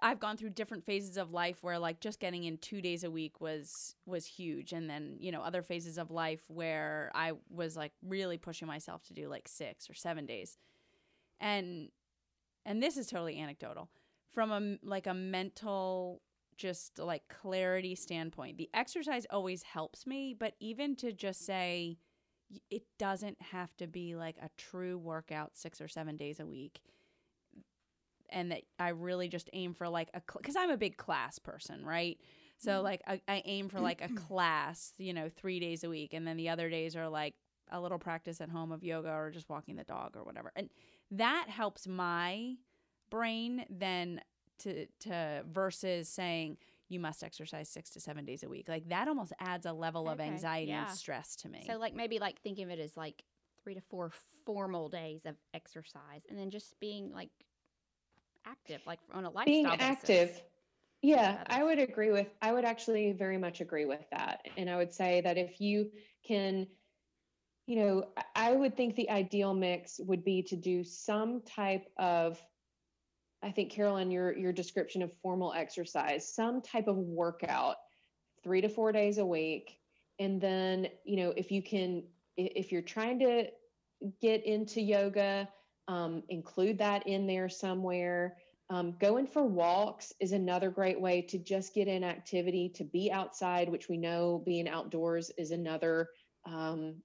[0.00, 3.10] I've gone through different phases of life where like just getting in 2 days a
[3.10, 7.76] week was was huge and then you know other phases of life where I was
[7.76, 10.56] like really pushing myself to do like 6 or 7 days.
[11.40, 11.90] And
[12.64, 13.88] and this is totally anecdotal
[14.32, 16.22] from a like a mental
[16.56, 18.58] just like clarity standpoint.
[18.58, 21.98] The exercise always helps me, but even to just say
[22.70, 26.80] it doesn't have to be like a true workout 6 or 7 days a week.
[28.30, 31.38] And that I really just aim for like a cl- cuz I'm a big class
[31.38, 32.20] person, right?
[32.58, 32.84] So mm-hmm.
[32.84, 36.26] like I, I aim for like a class, you know, 3 days a week and
[36.26, 37.34] then the other days are like
[37.70, 40.52] a little practice at home of yoga or just walking the dog or whatever.
[40.54, 40.70] And
[41.10, 42.54] that helps my
[43.10, 44.20] brain then
[44.60, 48.68] to to versus saying you must exercise six to seven days a week.
[48.68, 50.88] Like that almost adds a level okay, of anxiety yeah.
[50.88, 51.64] and stress to me.
[51.66, 53.24] So like maybe like thinking of it as like
[53.62, 54.12] three to four
[54.44, 57.30] formal days of exercise and then just being like
[58.46, 59.80] active, like on a lifestyle being basis.
[59.80, 60.42] active.
[61.02, 64.46] Yeah, I would agree with I would actually very much agree with that.
[64.56, 65.90] And I would say that if you
[66.26, 66.66] can
[67.66, 68.04] you know,
[68.36, 72.40] I would think the ideal mix would be to do some type of
[73.42, 77.76] I think Carolyn, your your description of formal exercise, some type of workout,
[78.42, 79.78] three to four days a week,
[80.18, 82.02] and then you know if you can,
[82.36, 83.46] if you're trying to
[84.20, 85.48] get into yoga,
[85.88, 88.36] um, include that in there somewhere.
[88.68, 93.12] Um, going for walks is another great way to just get in activity, to be
[93.12, 96.08] outside, which we know being outdoors is another
[96.46, 96.96] um,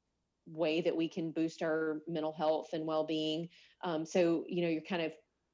[0.48, 3.48] way that we can boost our mental health and well-being.
[3.84, 5.12] Um, so you know you're kind of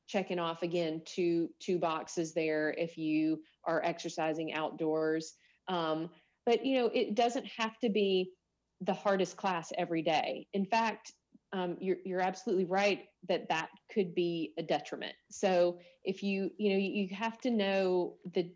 [0.08, 5.34] checking off again two two boxes there if you are exercising outdoors.
[5.68, 6.10] Um,
[6.46, 8.32] but you know it doesn't have to be
[8.82, 10.48] the hardest class every day.
[10.54, 11.14] In fact
[11.54, 15.14] um, you're, you're absolutely right that that could be a detriment.
[15.32, 18.50] So if you you know you have to know that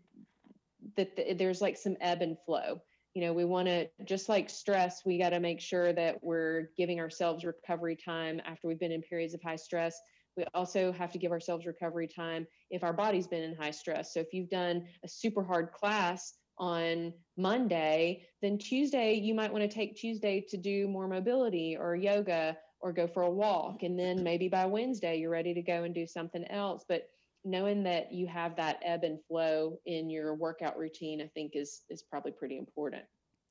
[0.96, 2.80] that the, there's like some ebb and flow.
[3.14, 6.70] You know we want to just like stress we got to make sure that we're
[6.76, 10.00] giving ourselves recovery time after we've been in periods of high stress
[10.36, 14.14] we also have to give ourselves recovery time if our body's been in high stress.
[14.14, 19.62] So if you've done a super hard class on monday then tuesday you might want
[19.62, 23.84] to take tuesday to do more mobility or yoga or go for a walk.
[23.84, 26.84] And then maybe by wednesday you're ready to go and do something else.
[26.88, 27.08] But
[27.44, 31.82] knowing that you have that ebb and flow in your workout routine i think is
[31.90, 33.04] is probably pretty important.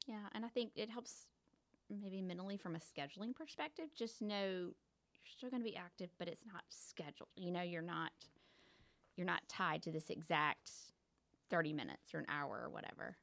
[0.08, 1.26] Yeah and i think it helps
[2.02, 3.86] maybe mentally from a scheduling perspective.
[3.98, 4.72] Just know
[5.24, 8.12] you're still going to be active but it's not scheduled you know you're not
[9.16, 10.72] you're not tied to this exact
[11.50, 13.18] 30 minutes or an hour or whatever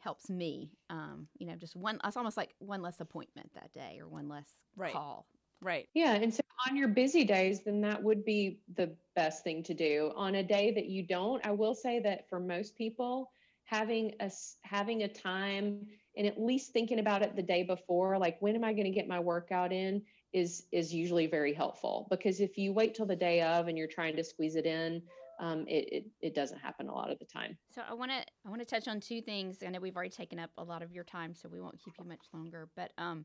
[0.00, 3.98] helps me um you know just one it's almost like one less appointment that day
[4.00, 4.92] or one less Right.
[4.92, 5.26] call
[5.60, 5.88] Right.
[5.94, 6.14] Yeah.
[6.14, 10.12] And so on your busy days, then that would be the best thing to do.
[10.16, 13.30] On a day that you don't, I will say that for most people,
[13.64, 14.30] having a
[14.62, 15.86] having a time
[16.16, 18.90] and at least thinking about it the day before, like when am I going to
[18.90, 20.02] get my workout in,
[20.32, 22.06] is is usually very helpful.
[22.10, 25.02] Because if you wait till the day of and you're trying to squeeze it in,
[25.40, 27.56] um, it, it it doesn't happen a lot of the time.
[27.74, 29.62] So I want to I want to touch on two things.
[29.64, 31.94] I know we've already taken up a lot of your time, so we won't keep
[31.98, 32.68] you much longer.
[32.76, 33.24] But um,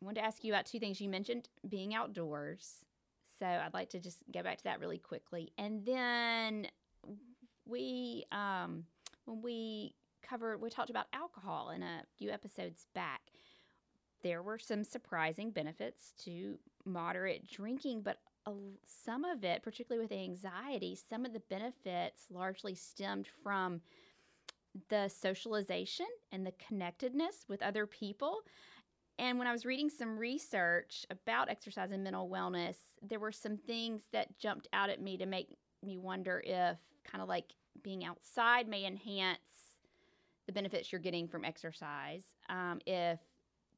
[0.00, 1.00] I wanted to ask you about two things.
[1.00, 2.84] You mentioned being outdoors,
[3.38, 5.52] so I'd like to just go back to that really quickly.
[5.56, 6.68] And then
[7.66, 8.84] we um,
[9.24, 13.20] when we covered we talked about alcohol in a few episodes back.
[14.24, 18.18] There were some surprising benefits to moderate drinking, but
[19.04, 23.82] some of it, particularly with anxiety, some of the benefits largely stemmed from
[24.88, 28.38] the socialization and the connectedness with other people.
[29.18, 33.58] And when I was reading some research about exercise and mental wellness, there were some
[33.58, 37.52] things that jumped out at me to make me wonder if kind of like
[37.82, 39.38] being outside may enhance
[40.46, 42.24] the benefits you're getting from exercise.
[42.48, 43.20] Um, if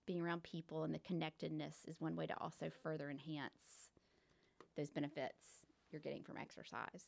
[0.06, 3.90] being around people and the connectedness is one way to also further enhance
[4.76, 5.44] those benefits
[5.90, 7.04] you're getting from exercise.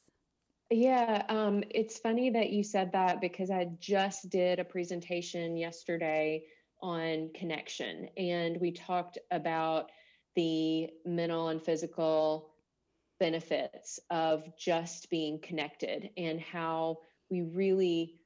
[0.71, 6.45] Yeah, um, it's funny that you said that because I just did a presentation yesterday
[6.83, 9.91] on connection, and we talked about
[10.37, 12.51] the mental and physical
[13.19, 16.99] benefits of just being connected and how
[17.31, 18.18] we really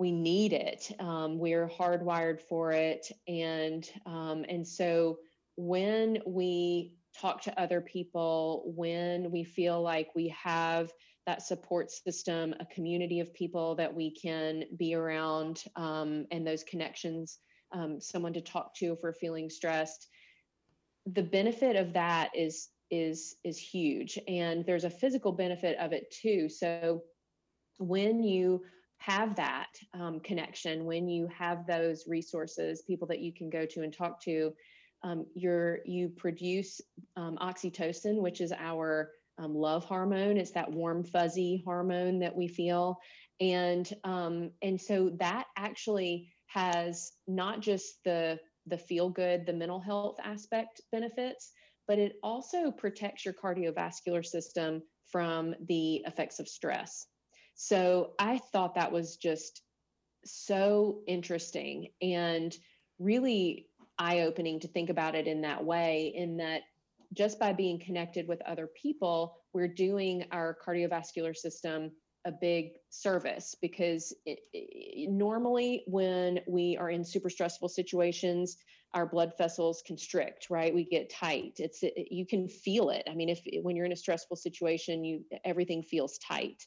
[0.00, 0.90] we need it.
[0.98, 5.18] Um, we're hardwired for it, and um, and so
[5.56, 10.90] when we talk to other people, when we feel like we have
[11.26, 16.64] that support system, a community of people that we can be around, um, and those
[16.64, 17.38] connections,
[17.72, 20.08] um, someone to talk to if we're feeling stressed.
[21.12, 26.10] The benefit of that is is is huge, and there's a physical benefit of it
[26.10, 26.48] too.
[26.48, 27.02] So
[27.76, 28.62] when you
[29.00, 33.82] have that um, connection, when you have those resources, people that you can go to
[33.82, 34.52] and talk to,
[35.02, 36.82] um, you're you produce
[37.16, 40.36] um, oxytocin, which is our um, love hormone.
[40.36, 42.98] It's that warm fuzzy hormone that we feel,
[43.40, 49.80] and um, and so that actually has not just the the feel good, the mental
[49.80, 51.52] health aspect benefits,
[51.88, 57.06] but it also protects your cardiovascular system from the effects of stress.
[57.54, 59.62] So I thought that was just
[60.24, 62.56] so interesting and
[62.98, 66.62] really eye opening to think about it in that way, in that
[67.12, 71.90] just by being connected with other people, we're doing our cardiovascular system
[72.26, 78.56] a big service because it, it, normally when we are in super stressful situations
[78.92, 80.74] our blood vessels constrict right?
[80.74, 81.54] We get tight.
[81.58, 83.04] It's it, you can feel it.
[83.08, 86.66] I mean if when you're in a stressful situation you everything feels tight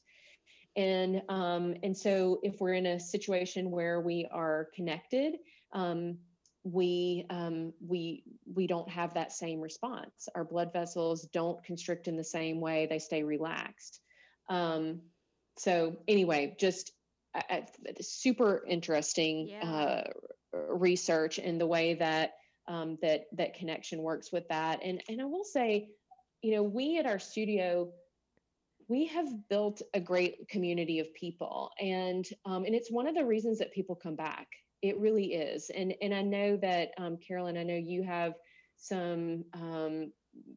[0.76, 5.36] and um, and so if we're in a situation where we are connected
[5.74, 6.18] um,
[6.64, 10.30] we um, we we don't have that same response.
[10.34, 12.86] Our blood vessels don't constrict in the same way.
[12.90, 14.00] They stay relaxed.
[14.50, 15.02] Um,
[15.58, 16.92] so anyway just
[17.36, 17.62] uh,
[18.02, 19.62] super interesting Yeah.
[19.64, 20.04] uh,
[20.70, 22.34] research in the way that
[22.68, 24.80] um, that that connection works with that.
[24.84, 25.90] And and i will say
[26.42, 27.92] you know we at our studio
[28.88, 33.26] we have built a great community of people and um, and it's one of the
[33.26, 34.48] reasons that people come back.
[34.82, 38.34] It really is and and i know that um, carolyn i know you have
[38.76, 40.12] some um,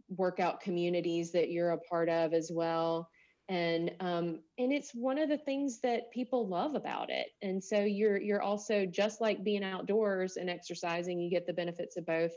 [0.09, 3.09] workout communities that you're a part of as well
[3.49, 7.79] and um, and it's one of the things that people love about it and so
[7.79, 12.33] you're you're also just like being outdoors and exercising you get the benefits of both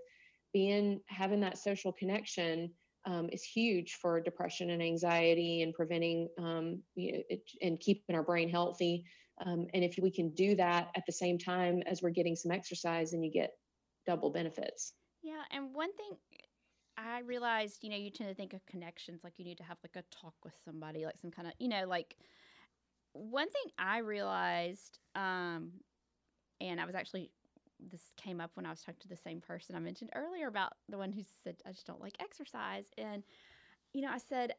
[0.54, 2.70] being having that social connection
[3.06, 8.16] um, is huge for depression and anxiety and preventing um, you know, it, and keeping
[8.16, 9.06] our brain healthy
[9.46, 12.52] Um, and if we can do that at the same time as we're getting some
[12.52, 13.52] exercise, then you get
[14.06, 14.94] double benefits.
[15.22, 16.18] Yeah, and one thing
[16.98, 19.78] I realized, you know, you tend to think of connections like you need to have
[19.84, 22.18] like a talk with somebody, like some kind of, you know, like
[23.14, 25.72] one thing I realized, um,
[26.62, 27.32] and I was actually
[27.92, 30.74] this came up when I was talking to the same person I mentioned earlier about
[30.88, 33.24] the one who said I just don't like exercise, and
[33.94, 34.54] you know, I said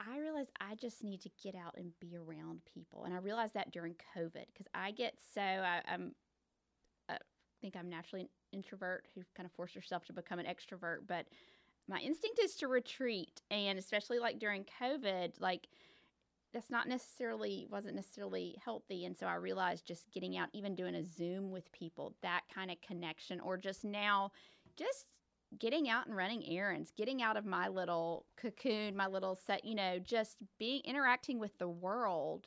[0.00, 3.54] I realized I just need to get out and be around people, and I realized
[3.54, 6.14] that during COVID because I get so I, I'm
[7.08, 7.18] I
[7.60, 11.26] think I'm naturally an introvert who kind of forced herself to become an extrovert, but
[11.88, 15.68] my instinct is to retreat, and especially like during COVID, like
[16.52, 20.94] that's not necessarily wasn't necessarily healthy and so i realized just getting out even doing
[20.94, 24.30] a zoom with people that kind of connection or just now
[24.76, 25.06] just
[25.58, 29.74] getting out and running errands getting out of my little cocoon my little set you
[29.74, 32.46] know just being interacting with the world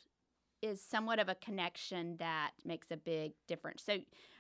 [0.64, 3.84] is somewhat of a connection that makes a big difference.
[3.84, 3.97] So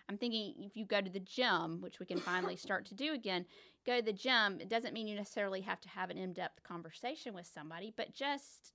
[0.09, 3.13] i'm thinking if you go to the gym which we can finally start to do
[3.13, 3.45] again
[3.85, 7.33] go to the gym it doesn't mean you necessarily have to have an in-depth conversation
[7.33, 8.73] with somebody but just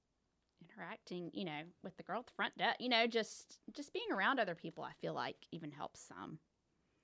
[0.79, 4.11] interacting, you know, with the girl at the front desk, you know, just just being
[4.11, 6.39] around other people, I feel like even helps some.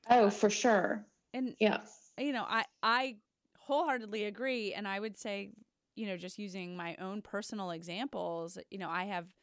[0.08, 1.04] Oh, um, for sure.
[1.32, 1.80] And yeah,
[2.18, 3.16] you know, I I
[3.58, 5.50] wholeheartedly agree, and I would say,
[5.96, 9.34] you know, just using my own personal examples, you know, I have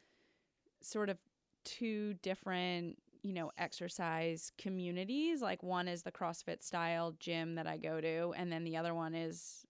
[0.82, 1.18] sort of
[1.64, 7.78] two different you know exercise communities like one is the crossfit style gym that i
[7.78, 9.64] go to and then the other one is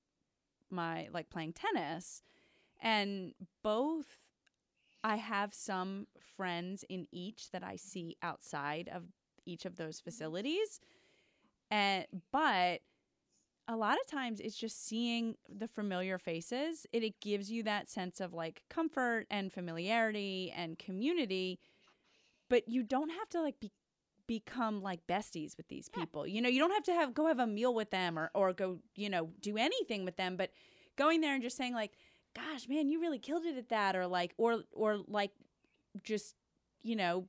[0.70, 2.24] my like playing tennis
[2.82, 4.21] and both
[5.04, 9.04] I have some friends in each that I see outside of
[9.46, 10.10] each of those mm-hmm.
[10.10, 10.80] facilities.
[11.70, 12.82] And but
[13.68, 16.86] a lot of times it's just seeing the familiar faces.
[16.92, 21.60] It, it gives you that sense of like comfort and familiarity and community,
[22.50, 23.72] but you don't have to like be
[24.28, 26.26] become like besties with these people.
[26.26, 28.54] You know, you don't have to have go have a meal with them or or
[28.54, 30.52] go, you know, do anything with them, but
[30.98, 31.94] going there and just saying like
[32.36, 35.32] gosh, man, you really killed it at that or like or or like
[36.04, 36.36] just,
[36.84, 37.28] you know,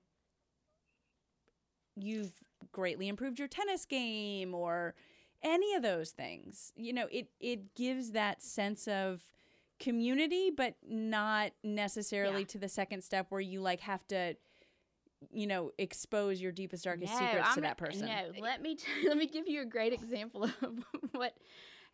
[1.96, 2.32] you've
[2.72, 4.94] greatly improved your tennis game or
[5.42, 6.72] any of those things.
[6.76, 9.22] You know, it it gives that sense of
[9.80, 12.46] community but not necessarily yeah.
[12.46, 14.36] to the second step where you like have to
[15.32, 18.06] you know expose your deepest darkest no, secrets I'm to that person.
[18.06, 20.52] No, let me t- let me give you a great example of
[21.12, 21.34] what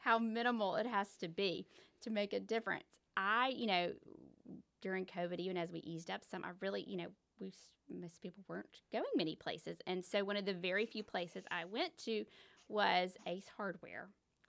[0.01, 1.67] how minimal it has to be
[2.03, 3.01] to make a difference.
[3.17, 3.93] I, you know,
[4.81, 7.09] during COVID, even as we eased up some, I really, you know,
[7.41, 7.53] we
[7.91, 11.65] most people weren't going many places, and so one of the very few places I
[11.65, 12.25] went to
[12.69, 14.09] was Ace Hardware,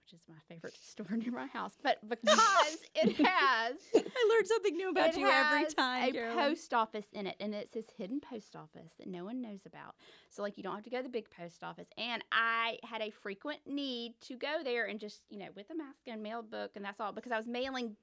[0.10, 1.78] which is my favorite store near my house.
[1.84, 2.24] But because
[2.96, 6.10] it has, I learned something new about you every time.
[6.10, 6.38] A Carolyn.
[6.38, 9.96] post office in it, and it's this hidden post office that no one knows about.
[10.30, 11.88] So like you don't have to go to the big post office.
[11.98, 15.76] And I had a frequent need to go there and just you know with a
[15.76, 17.96] mask and mail book, and that's all because I was mailing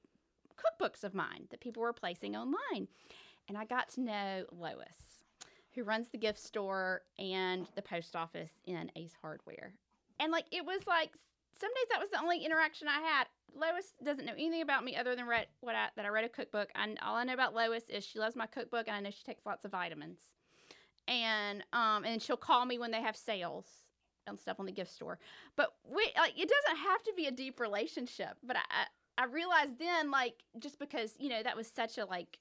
[0.57, 2.87] cookbooks of mine that people were placing online.
[3.49, 5.21] And I got to know Lois,
[5.73, 9.73] who runs the gift store and the post office in Ace Hardware.
[10.19, 11.11] And like it was like
[11.59, 13.27] some days that was the only interaction I had.
[13.55, 16.29] Lois doesn't know anything about me other than read what I, that I read a
[16.29, 16.69] cookbook.
[16.75, 19.23] And all I know about Lois is she loves my cookbook, and I know she
[19.23, 20.19] takes lots of vitamins.
[21.07, 23.65] And um, and she'll call me when they have sales
[24.27, 25.19] and stuff on the gift store.
[25.55, 28.35] But we like it doesn't have to be a deep relationship.
[28.43, 28.85] But I
[29.17, 32.37] I realized then, like, just because, you know, that was such a, like,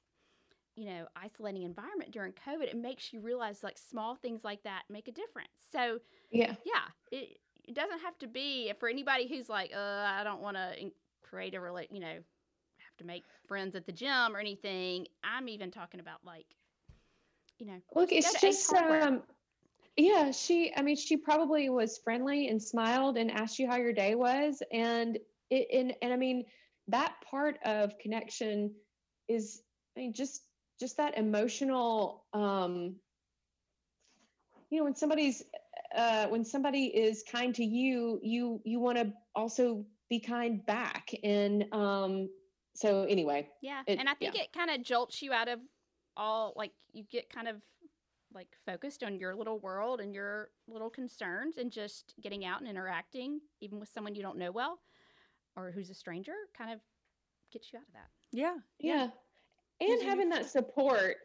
[0.76, 4.82] you know, isolating environment during COVID, it makes you realize, like, small things like that
[4.90, 5.48] make a difference.
[5.72, 6.00] So,
[6.30, 6.54] yeah.
[6.66, 6.88] Yeah.
[7.10, 10.90] It, it doesn't have to be for anybody who's like, uh, I don't want to
[11.22, 15.06] create a, relate, you know, have to make friends at the gym or anything.
[15.24, 16.46] I'm even talking about, like,
[17.58, 19.22] you know, look, it's just, um,
[19.96, 23.92] yeah, she, I mean, she probably was friendly and smiled and asked you how your
[23.92, 24.62] day was.
[24.72, 25.18] And,
[25.50, 26.44] it, and, and I mean,
[26.88, 28.72] that part of connection
[29.28, 29.62] is
[29.96, 30.42] I mean just
[30.78, 32.96] just that emotional um
[34.70, 35.42] you know when somebody's
[35.96, 41.10] uh when somebody is kind to you you you want to also be kind back
[41.22, 42.28] and um
[42.74, 44.42] so anyway yeah it, and i think yeah.
[44.42, 45.58] it kind of jolts you out of
[46.16, 47.56] all like you get kind of
[48.34, 52.68] like focused on your little world and your little concerns and just getting out and
[52.68, 54.80] interacting even with someone you don't know well
[55.56, 56.80] or who's a stranger kind of
[57.52, 58.10] gets you out of that.
[58.32, 58.56] Yeah.
[58.78, 59.08] Yeah.
[59.80, 59.92] yeah.
[59.92, 61.16] And having that support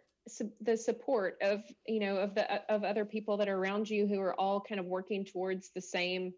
[0.62, 4.20] the support of you know of the of other people that are around you who
[4.20, 6.34] are all kind of working towards the same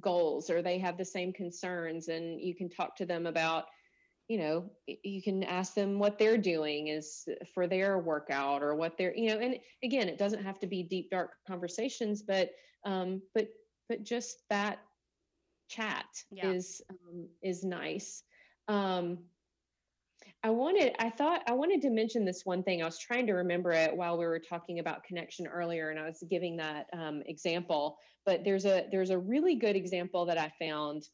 [0.00, 3.64] goals or they have the same concerns and you can talk to them about
[4.28, 4.70] you know
[5.02, 9.28] you can ask them what they're doing is for their workout or what they're you
[9.28, 12.50] know and again it doesn't have to be deep dark conversations but
[12.84, 13.48] um but
[13.88, 14.78] but just that
[15.68, 16.50] chat yeah.
[16.50, 18.22] is um, is nice
[18.68, 19.18] um
[20.44, 22.82] I wanted, I thought, I wanted to mention this one thing.
[22.82, 26.04] I was trying to remember it while we were talking about connection earlier, and I
[26.04, 27.96] was giving that um, example.
[28.26, 31.08] But there's a there's a really good example that I found,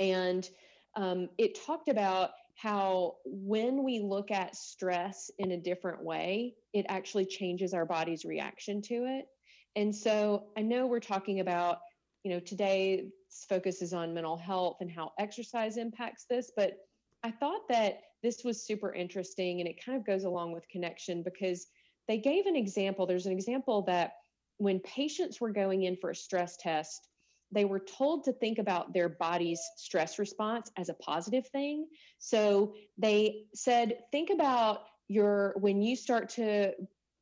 [0.00, 0.48] and
[0.96, 6.84] um, it talked about how when we look at stress in a different way, it
[6.88, 9.26] actually changes our body's reaction to it.
[9.76, 11.78] And so I know we're talking about,
[12.24, 13.04] you know, today's
[13.48, 16.72] focus is on mental health and how exercise impacts this, but
[17.24, 21.22] I thought that this was super interesting and it kind of goes along with connection
[21.22, 21.66] because
[22.08, 23.06] they gave an example.
[23.06, 24.14] There's an example that
[24.58, 27.08] when patients were going in for a stress test,
[27.50, 31.86] they were told to think about their body's stress response as a positive thing.
[32.18, 36.72] So they said, think about your when you start to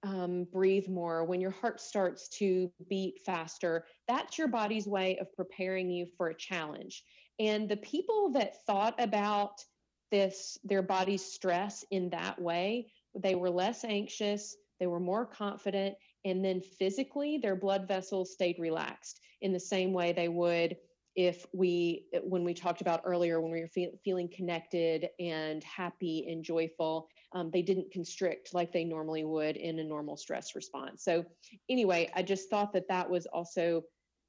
[0.02, 5.32] um, breathe more, when your heart starts to beat faster, that's your body's way of
[5.34, 7.02] preparing you for a challenge.
[7.38, 9.62] And the people that thought about
[10.10, 12.92] this their body's stress in that way.
[13.14, 15.94] They were less anxious they were more confident
[16.24, 20.76] and then physically their blood vessels stayed relaxed in the same way they would
[21.16, 26.26] if we when we talked about earlier when we were fe- feeling connected and happy
[26.30, 31.04] and joyful um, they didn't constrict like they normally would in a normal stress response.
[31.04, 31.24] So
[31.68, 33.82] anyway i just thought that that was also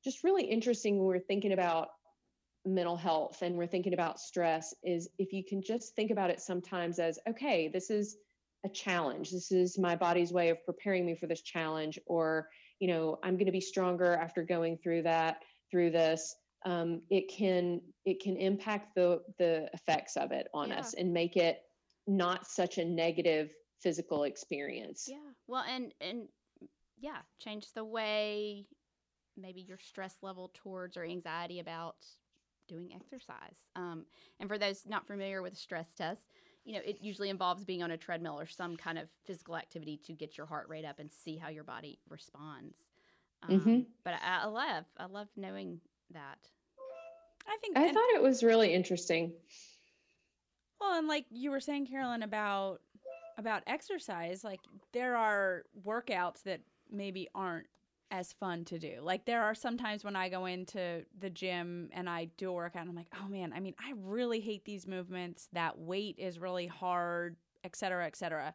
[0.04, 1.90] just really interesting when we we're thinking about
[2.66, 6.40] mental health and we're thinking about stress is if you can just think about it
[6.40, 8.18] sometimes as okay this is
[8.64, 9.32] a challenge.
[9.32, 12.48] This is my body's way of preparing me for this challenge or
[12.80, 15.38] you know i'm going to be stronger after going through that
[15.70, 16.36] through this.
[16.64, 20.80] Um, it can it can impact the the effects of it on yeah.
[20.80, 21.60] us and make it
[22.06, 23.52] not such a negative
[23.82, 25.08] physical experience.
[25.08, 25.18] Yeah.
[25.48, 26.28] Well and and
[27.00, 28.68] yeah change the way
[29.38, 31.96] maybe your stress level towards or anxiety about
[32.72, 33.58] doing exercise.
[33.76, 34.06] Um,
[34.40, 36.28] and for those not familiar with stress test,
[36.64, 40.00] you know, it usually involves being on a treadmill or some kind of physical activity
[40.06, 42.78] to get your heart rate up and see how your body responds.
[43.44, 43.80] Um, mm-hmm.
[44.04, 45.80] But I, I, love, I love knowing
[46.14, 46.38] that.
[47.48, 49.34] I think I and, thought it was really interesting.
[50.80, 52.82] Well, and like you were saying, Carolyn, about
[53.38, 54.60] about exercise, like
[54.94, 56.62] there are workouts that
[56.92, 57.68] maybe aren't
[58.12, 59.00] as fun to do.
[59.02, 62.82] Like there are sometimes when I go into the gym and I do a workout
[62.82, 65.48] and I'm like, "Oh man, I mean, I really hate these movements.
[65.54, 68.54] That weight is really hard, et cetera, et cetera.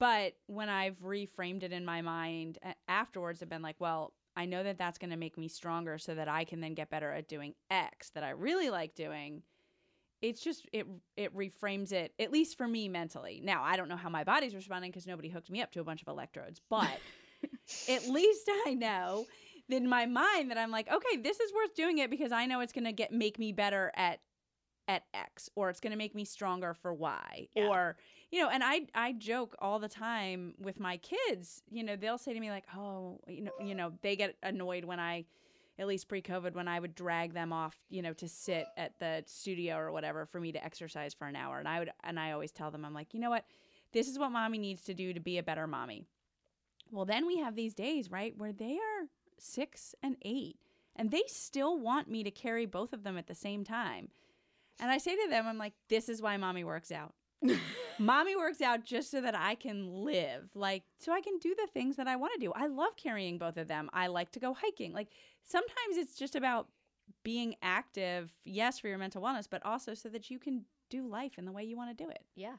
[0.00, 4.62] But when I've reframed it in my mind afterwards, I've been like, "Well, I know
[4.64, 7.28] that that's going to make me stronger so that I can then get better at
[7.28, 9.42] doing X that I really like doing."
[10.20, 10.84] It's just it
[11.16, 13.40] it reframes it at least for me mentally.
[13.42, 15.84] Now, I don't know how my body's responding cuz nobody hooked me up to a
[15.84, 16.98] bunch of electrodes, but
[17.88, 19.26] at least I know
[19.68, 22.60] in my mind that I'm like, okay, this is worth doing it because I know
[22.60, 24.20] it's gonna get make me better at
[24.86, 27.48] at X or it's gonna make me stronger for Y.
[27.54, 27.68] Yeah.
[27.68, 27.96] Or,
[28.30, 32.18] you know, and I I joke all the time with my kids, you know, they'll
[32.18, 35.26] say to me like, Oh, you know, you know, they get annoyed when I
[35.78, 39.22] at least pre-COVID when I would drag them off, you know, to sit at the
[39.26, 41.58] studio or whatever for me to exercise for an hour.
[41.58, 43.44] And I would and I always tell them, I'm like, you know what?
[43.92, 46.06] This is what mommy needs to do to be a better mommy.
[46.90, 49.08] Well, then we have these days, right, where they are
[49.38, 50.56] six and eight,
[50.96, 54.08] and they still want me to carry both of them at the same time.
[54.80, 57.14] And I say to them, I'm like, this is why mommy works out.
[57.98, 61.68] mommy works out just so that I can live, like, so I can do the
[61.72, 62.52] things that I want to do.
[62.54, 63.90] I love carrying both of them.
[63.92, 64.92] I like to go hiking.
[64.92, 65.08] Like,
[65.44, 66.68] sometimes it's just about
[67.22, 71.38] being active, yes, for your mental wellness, but also so that you can do life
[71.38, 72.24] in the way you want to do it.
[72.34, 72.56] Yeah.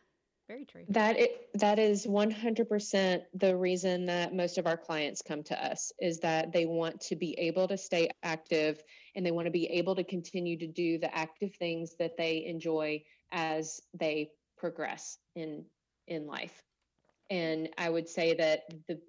[0.50, 0.84] Very true.
[0.90, 5.94] That it, that is 100% the reason that most of our clients come to us
[6.00, 8.82] is that they want to be able to stay active
[9.16, 12.46] and they want to be able to continue to do the active things that they
[12.48, 15.66] enjoy as they progress in
[16.08, 16.64] in life.
[17.30, 19.00] And I would say that the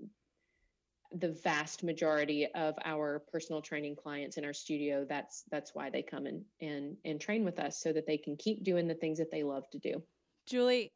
[1.12, 6.02] the vast majority of our personal training clients in our studio that's that's why they
[6.02, 9.16] come in and and train with us so that they can keep doing the things
[9.16, 10.02] that they love to do.
[10.46, 10.92] Julie,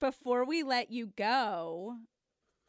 [0.00, 1.96] before we let you go,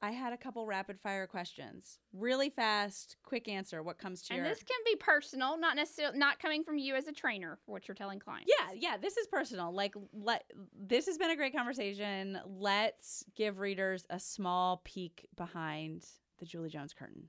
[0.01, 1.99] I had a couple rapid fire questions.
[2.13, 3.83] Really fast, quick answer.
[3.83, 6.77] What comes to and your And this can be personal, not necessarily not coming from
[6.77, 8.51] you as a trainer for what you're telling clients.
[8.57, 9.73] Yeah, yeah, this is personal.
[9.73, 10.45] Like let
[10.79, 12.39] this has been a great conversation.
[12.45, 16.05] Let's give readers a small peek behind
[16.39, 17.27] the Julie Jones curtain.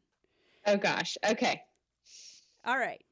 [0.66, 1.18] Oh gosh.
[1.28, 1.62] Okay.
[2.64, 3.02] All right.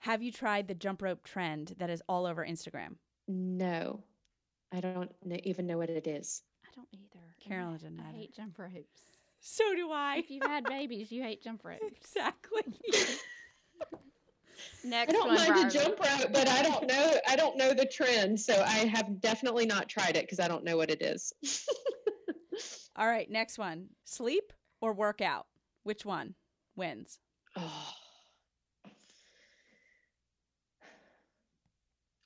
[0.00, 2.96] Have you tried the jump rope trend that is all over Instagram?
[3.26, 4.04] No.
[4.72, 5.10] I don't
[5.44, 6.42] even know what it is.
[6.64, 7.24] I don't either.
[7.40, 8.18] Carolyn I- didn't I either.
[8.18, 9.02] hate jump ropes.
[9.40, 10.16] So do I.
[10.18, 11.82] if you've had babies, you hate jump ropes.
[11.90, 12.62] exactly.
[14.84, 15.16] Next one.
[15.16, 15.66] I don't one, mind Briar.
[15.66, 17.14] a jump rope, but I don't know.
[17.28, 20.64] I don't know the trend, so I have definitely not tried it because I don't
[20.64, 21.32] know what it is.
[22.96, 23.86] All right, next one.
[24.04, 25.46] Sleep or workout?
[25.84, 26.34] Which one
[26.76, 27.18] wins?
[27.56, 27.92] oh.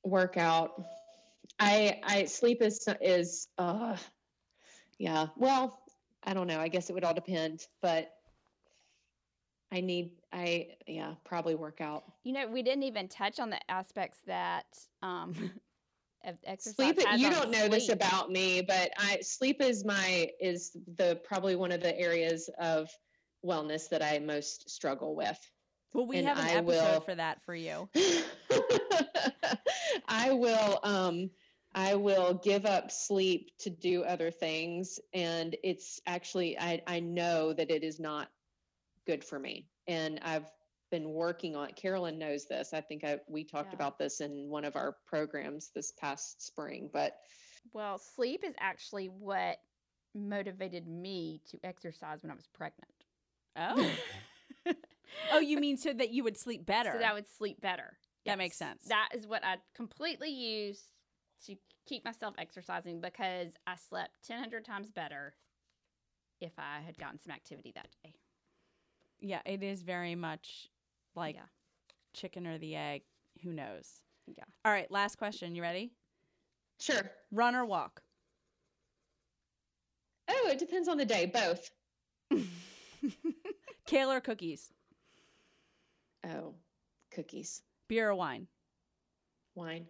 [0.05, 0.83] Workout.
[1.59, 3.97] I I sleep is is uh
[4.99, 5.29] yeah.
[5.37, 5.79] Well,
[6.25, 6.61] I don't know.
[6.61, 8.13] I guess it would all depend, but
[9.73, 12.05] I need I yeah, probably work out.
[12.25, 14.67] You know, we didn't even touch on the aspects that
[15.03, 15.35] um,
[16.25, 16.75] of exercise.
[16.75, 20.77] sleep has you on don't know this about me but i sleep is my is
[20.97, 22.89] the probably one of the areas of
[23.45, 25.39] wellness that i most struggle with
[25.93, 27.89] Well, we And have an I episode will- for that for you.
[30.09, 31.31] i will um
[31.75, 37.53] i will give up sleep to do other things and it's actually i i know
[37.53, 38.29] that it is not
[39.07, 40.51] good for me and i've
[40.91, 41.77] been working on it.
[41.77, 43.77] carolyn knows this i think I, we talked Yeah.
[43.77, 47.17] about this in one of our programs this past spring but
[47.73, 49.59] Well, sleep is actually what
[50.15, 52.93] motivated me to exercise when I was pregnant.
[53.57, 53.95] Oh.
[55.33, 56.91] oh, you mean so that you would sleep better?
[56.93, 57.97] So that I would sleep better.
[58.27, 58.85] That makes sense.
[58.89, 60.85] That is what I completely used
[61.47, 65.35] to keep myself exercising because I slept 1,000 times better
[66.41, 68.15] if I had gotten some activity that day.
[69.21, 70.69] yeah, it is very much
[71.15, 71.43] like Yeah.
[72.13, 73.03] chicken or the egg.
[73.43, 74.03] Who knows?
[74.27, 74.45] Yeah.
[74.65, 75.55] All right, last question.
[75.55, 75.93] You ready?
[76.81, 78.03] sure Run or walk?
[80.29, 81.71] oh it depends on the day both
[83.87, 84.73] Kale or cookies?
[86.25, 86.55] Oh,
[87.11, 88.47] cookies, Beer or wine?
[89.55, 89.87] wine.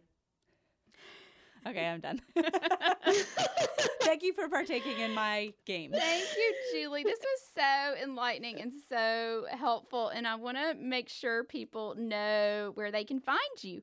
[1.66, 2.20] Okay, I'm done.
[4.02, 5.92] Thank you for partaking in my game.
[5.92, 7.04] Thank you, Julie.
[7.04, 10.08] This was so enlightening and so helpful.
[10.08, 13.80] And I want to make sure people know where they can find you.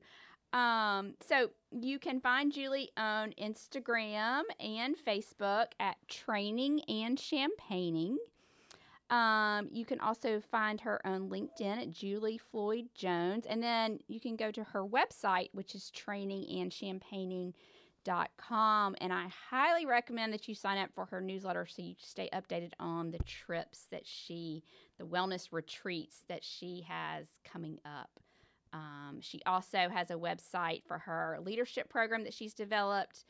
[0.52, 8.18] Um, so you can find Julie on Instagram and Facebook at Training and Champagning.
[9.10, 13.44] Um, you can also find her on LinkedIn at Julie Floyd Jones.
[13.46, 18.96] And then you can go to her website, which is trainingandchampagning.com.
[19.00, 22.70] And I highly recommend that you sign up for her newsletter so you stay updated
[22.78, 24.62] on the trips that she,
[24.98, 28.20] the wellness retreats that she has coming up.
[28.72, 33.24] Um, she also has a website for her leadership program that she's developed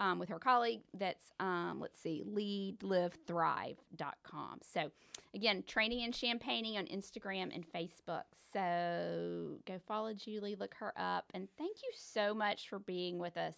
[0.00, 0.82] um, with her colleague.
[0.94, 4.60] That's, um, let's see, leadlivethrive.com.
[4.62, 4.92] So,
[5.34, 8.22] again, training and champagning on Instagram and Facebook.
[8.52, 11.24] So, go follow Julie, look her up.
[11.34, 13.56] And thank you so much for being with us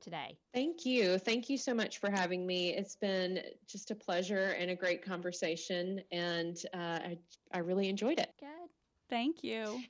[0.00, 0.38] today.
[0.54, 1.18] Thank you.
[1.18, 2.74] Thank you so much for having me.
[2.74, 7.18] It's been just a pleasure and a great conversation, and uh, I
[7.52, 8.32] I really enjoyed it.
[8.38, 8.48] Good.
[9.08, 9.80] Thank you.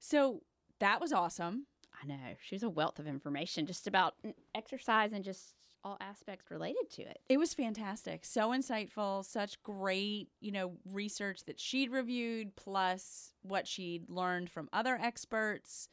[0.00, 0.42] So
[0.80, 1.66] that was awesome.
[2.02, 2.34] I know.
[2.42, 4.14] She's a wealth of information just about
[4.54, 7.18] exercise and just all aspects related to it.
[7.28, 8.24] It was fantastic.
[8.24, 14.68] So insightful, such great, you know, research that she'd reviewed plus what she'd learned from
[14.72, 15.88] other experts.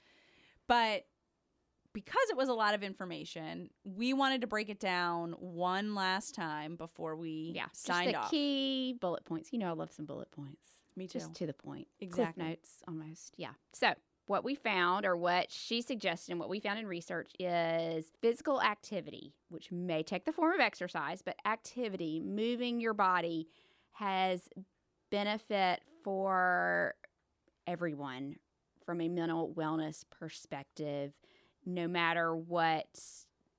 [0.68, 1.06] But
[1.94, 6.34] because it was a lot of information, we wanted to break it down one last
[6.34, 7.68] time before we Yeah.
[7.74, 8.32] signed just the off.
[8.32, 9.52] key bullet points.
[9.52, 10.80] You know, I love some bullet points.
[10.96, 11.20] Me too.
[11.20, 11.88] Just to the point.
[12.12, 13.34] Cliff notes almost.
[13.38, 13.52] Yeah.
[13.74, 13.94] So,
[14.28, 18.62] what we found, or what she suggested, and what we found in research is physical
[18.62, 23.48] activity, which may take the form of exercise, but activity, moving your body,
[23.94, 24.48] has
[25.10, 26.96] benefit for
[27.68, 28.36] everyone
[28.86, 31.12] from a mental wellness perspective,
[31.66, 32.88] no matter what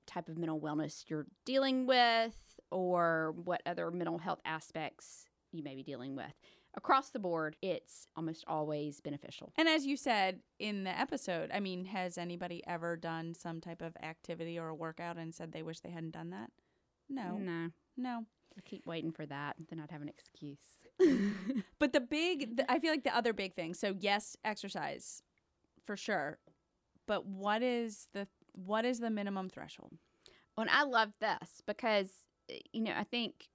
[0.05, 2.35] type of mental wellness you're dealing with
[2.71, 6.33] or what other mental health aspects you may be dealing with.
[6.75, 9.53] Across the board, it's almost always beneficial.
[9.57, 13.81] And as you said in the episode, I mean, has anybody ever done some type
[13.81, 16.49] of activity or a workout and said they wish they hadn't done that?
[17.09, 17.37] No.
[17.37, 18.25] No, No.
[18.57, 19.55] I keep waiting for that.
[19.69, 20.57] Then I'd have an excuse.
[21.79, 23.73] But the big, the, I feel like the other big thing.
[23.73, 25.21] So yes, exercise,
[25.83, 26.37] for sure.
[27.07, 29.93] But what is the what is the minimum threshold?
[30.55, 32.11] and I love this because,
[32.49, 33.49] uh, you know, I think,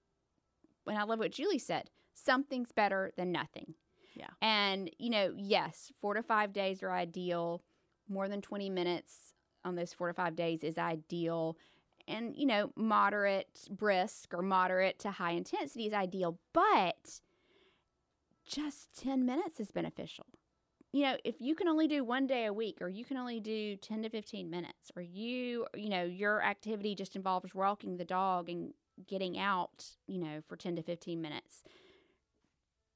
[0.87, 1.91] and I love what Julie said
[2.25, 3.75] something's better than nothing.
[4.15, 4.31] Yeah.
[4.43, 7.63] And, you know, yes, four to five days are ideal.
[8.09, 11.57] More than 20 minutes on those four to five days is ideal.
[12.09, 16.39] And, you know, moderate, brisk, or moderate to high intensity is ideal.
[16.53, 17.21] But
[18.47, 20.27] just 10 minutes is beneficial.
[20.93, 23.41] you know, if you can only do one day a week or you can only
[23.41, 28.05] do 10 to 15 minutes or you, you know, your activity just involves walking the
[28.05, 28.73] dog and
[29.07, 31.63] getting out, you know, for 10 to 15 minutes.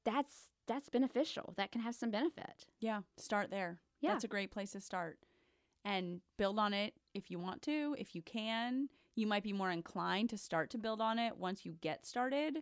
[0.05, 1.53] That's that's beneficial.
[1.57, 2.65] That can have some benefit.
[2.79, 3.79] Yeah, start there.
[4.01, 4.11] Yeah.
[4.11, 5.17] That's a great place to start.
[5.85, 8.89] And build on it if you want to, if you can.
[9.15, 12.59] You might be more inclined to start to build on it once you get started.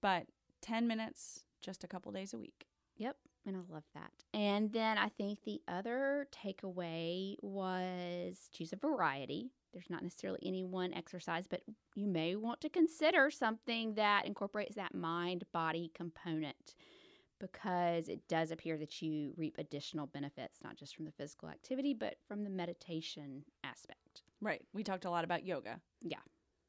[0.00, 0.26] But
[0.62, 2.66] 10 minutes, just a couple days a week.
[2.96, 3.16] Yep.
[3.46, 4.12] And I love that.
[4.32, 9.50] And then I think the other takeaway was choose a variety.
[9.72, 11.62] There's not necessarily any one exercise, but
[11.94, 16.74] you may want to consider something that incorporates that mind body component
[17.40, 21.92] because it does appear that you reap additional benefits, not just from the physical activity,
[21.92, 24.22] but from the meditation aspect.
[24.40, 24.62] Right.
[24.72, 25.80] We talked a lot about yoga.
[26.00, 26.18] Yeah.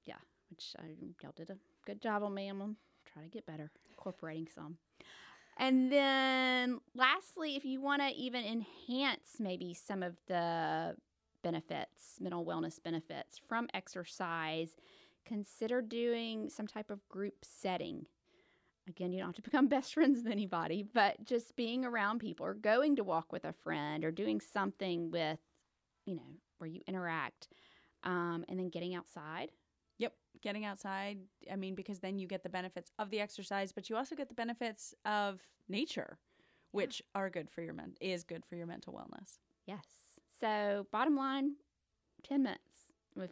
[0.06, 0.16] Yeah.
[0.50, 0.86] Which I,
[1.22, 2.48] y'all did a good job on me.
[2.48, 2.74] I'm gonna
[3.06, 4.78] try to get better incorporating some.
[5.58, 10.96] And then lastly, if you want to even enhance maybe some of the
[11.44, 14.76] benefits, mental wellness benefits from exercise,
[15.26, 18.06] consider doing some type of group setting.
[18.88, 22.46] Again, you don't have to become best friends with anybody, but just being around people
[22.46, 25.40] or going to walk with a friend or doing something with,
[26.06, 27.48] you know, where you interact.
[28.04, 29.52] Um, and then getting outside.
[30.44, 31.20] Getting outside.
[31.52, 34.28] I mean, because then you get the benefits of the exercise, but you also get
[34.28, 35.40] the benefits of
[35.70, 36.20] nature,
[36.72, 39.40] which are good for your men is good for your mental wellness.
[39.66, 39.86] Yes.
[40.40, 41.54] So bottom line,
[42.24, 42.60] ten minutes.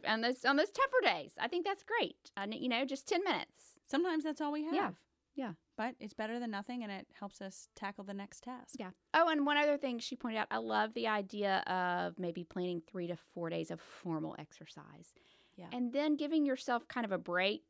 [0.07, 2.31] On those on those tougher days, I think that's great.
[2.37, 3.79] And you know, just ten minutes.
[3.87, 4.73] Sometimes that's all we have.
[4.73, 4.91] Yeah.
[5.35, 5.53] Yeah.
[5.75, 8.75] But it's better than nothing and it helps us tackle the next task.
[8.77, 8.91] Yeah.
[9.13, 12.81] Oh, and one other thing she pointed out, I love the idea of maybe planning
[12.85, 15.13] three to four days of formal exercise.
[15.61, 15.77] Yeah.
[15.77, 17.61] And then giving yourself kind of a break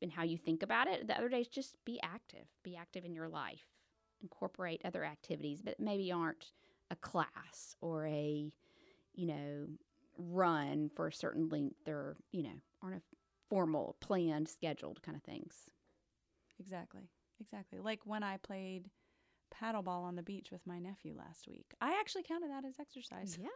[0.00, 1.06] in how you think about it.
[1.06, 2.46] The other days, just be active.
[2.62, 3.66] Be active in your life.
[4.22, 6.52] Incorporate other activities, but maybe aren't
[6.90, 8.50] a class or a,
[9.14, 9.66] you know,
[10.16, 13.02] run for a certain length or, you know, aren't a
[13.48, 15.54] formal, planned, scheduled kind of things.
[16.58, 17.10] Exactly.
[17.38, 17.80] Exactly.
[17.80, 18.88] Like when I played
[19.50, 21.74] paddleball on the beach with my nephew last week.
[21.80, 23.36] I actually counted that as exercise.
[23.40, 23.48] Yeah,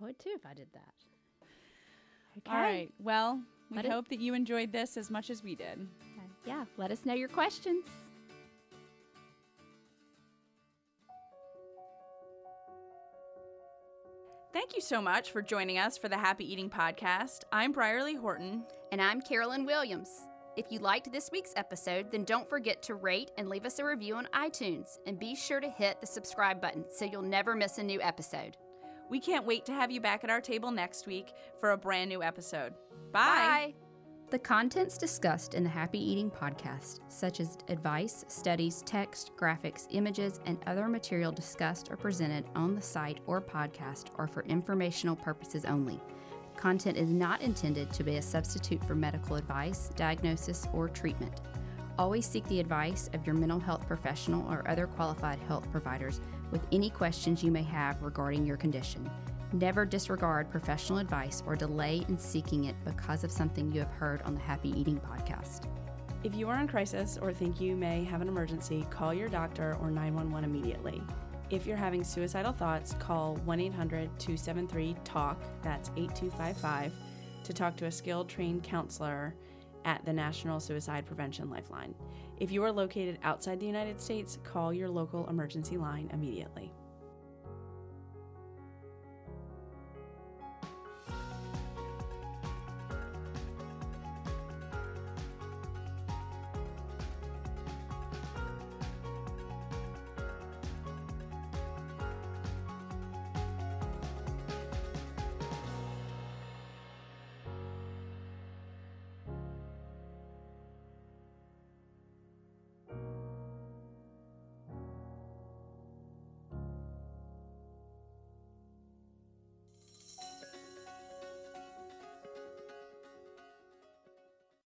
[0.00, 0.94] I would too if I did that.
[2.38, 2.54] Okay.
[2.56, 2.92] All right.
[2.98, 5.86] Well, we Let it- hope that you enjoyed this as much as we did.
[6.44, 7.84] Yeah, let us know your questions.
[14.52, 17.40] Thank you so much for joining us for the Happy Eating Podcast.
[17.52, 18.64] I'm Brierley Horton.
[18.92, 20.08] And I'm Carolyn Williams.
[20.56, 23.84] If you liked this week's episode, then don't forget to rate and leave us a
[23.84, 24.98] review on iTunes.
[25.06, 28.56] And be sure to hit the subscribe button so you'll never miss a new episode.
[29.08, 32.08] We can't wait to have you back at our table next week for a brand
[32.08, 32.74] new episode.
[33.12, 33.74] Bye.
[34.28, 40.40] The contents discussed in the Happy Eating podcast, such as advice, studies, text, graphics, images,
[40.46, 45.64] and other material discussed or presented on the site or podcast, are for informational purposes
[45.64, 46.00] only.
[46.56, 51.40] Content is not intended to be a substitute for medical advice, diagnosis, or treatment.
[51.96, 56.20] Always seek the advice of your mental health professional or other qualified health providers
[56.50, 59.10] with any questions you may have regarding your condition.
[59.52, 64.22] Never disregard professional advice or delay in seeking it because of something you have heard
[64.22, 65.68] on the Happy Eating podcast.
[66.24, 69.76] If you are in crisis or think you may have an emergency, call your doctor
[69.80, 71.02] or 911 immediately.
[71.50, 76.92] If you're having suicidal thoughts, call 1 800 273 TALK, that's 8255,
[77.44, 79.34] to talk to a skilled trained counselor
[79.84, 81.94] at the National Suicide Prevention Lifeline.
[82.38, 86.70] If you are located outside the United States, call your local emergency line immediately.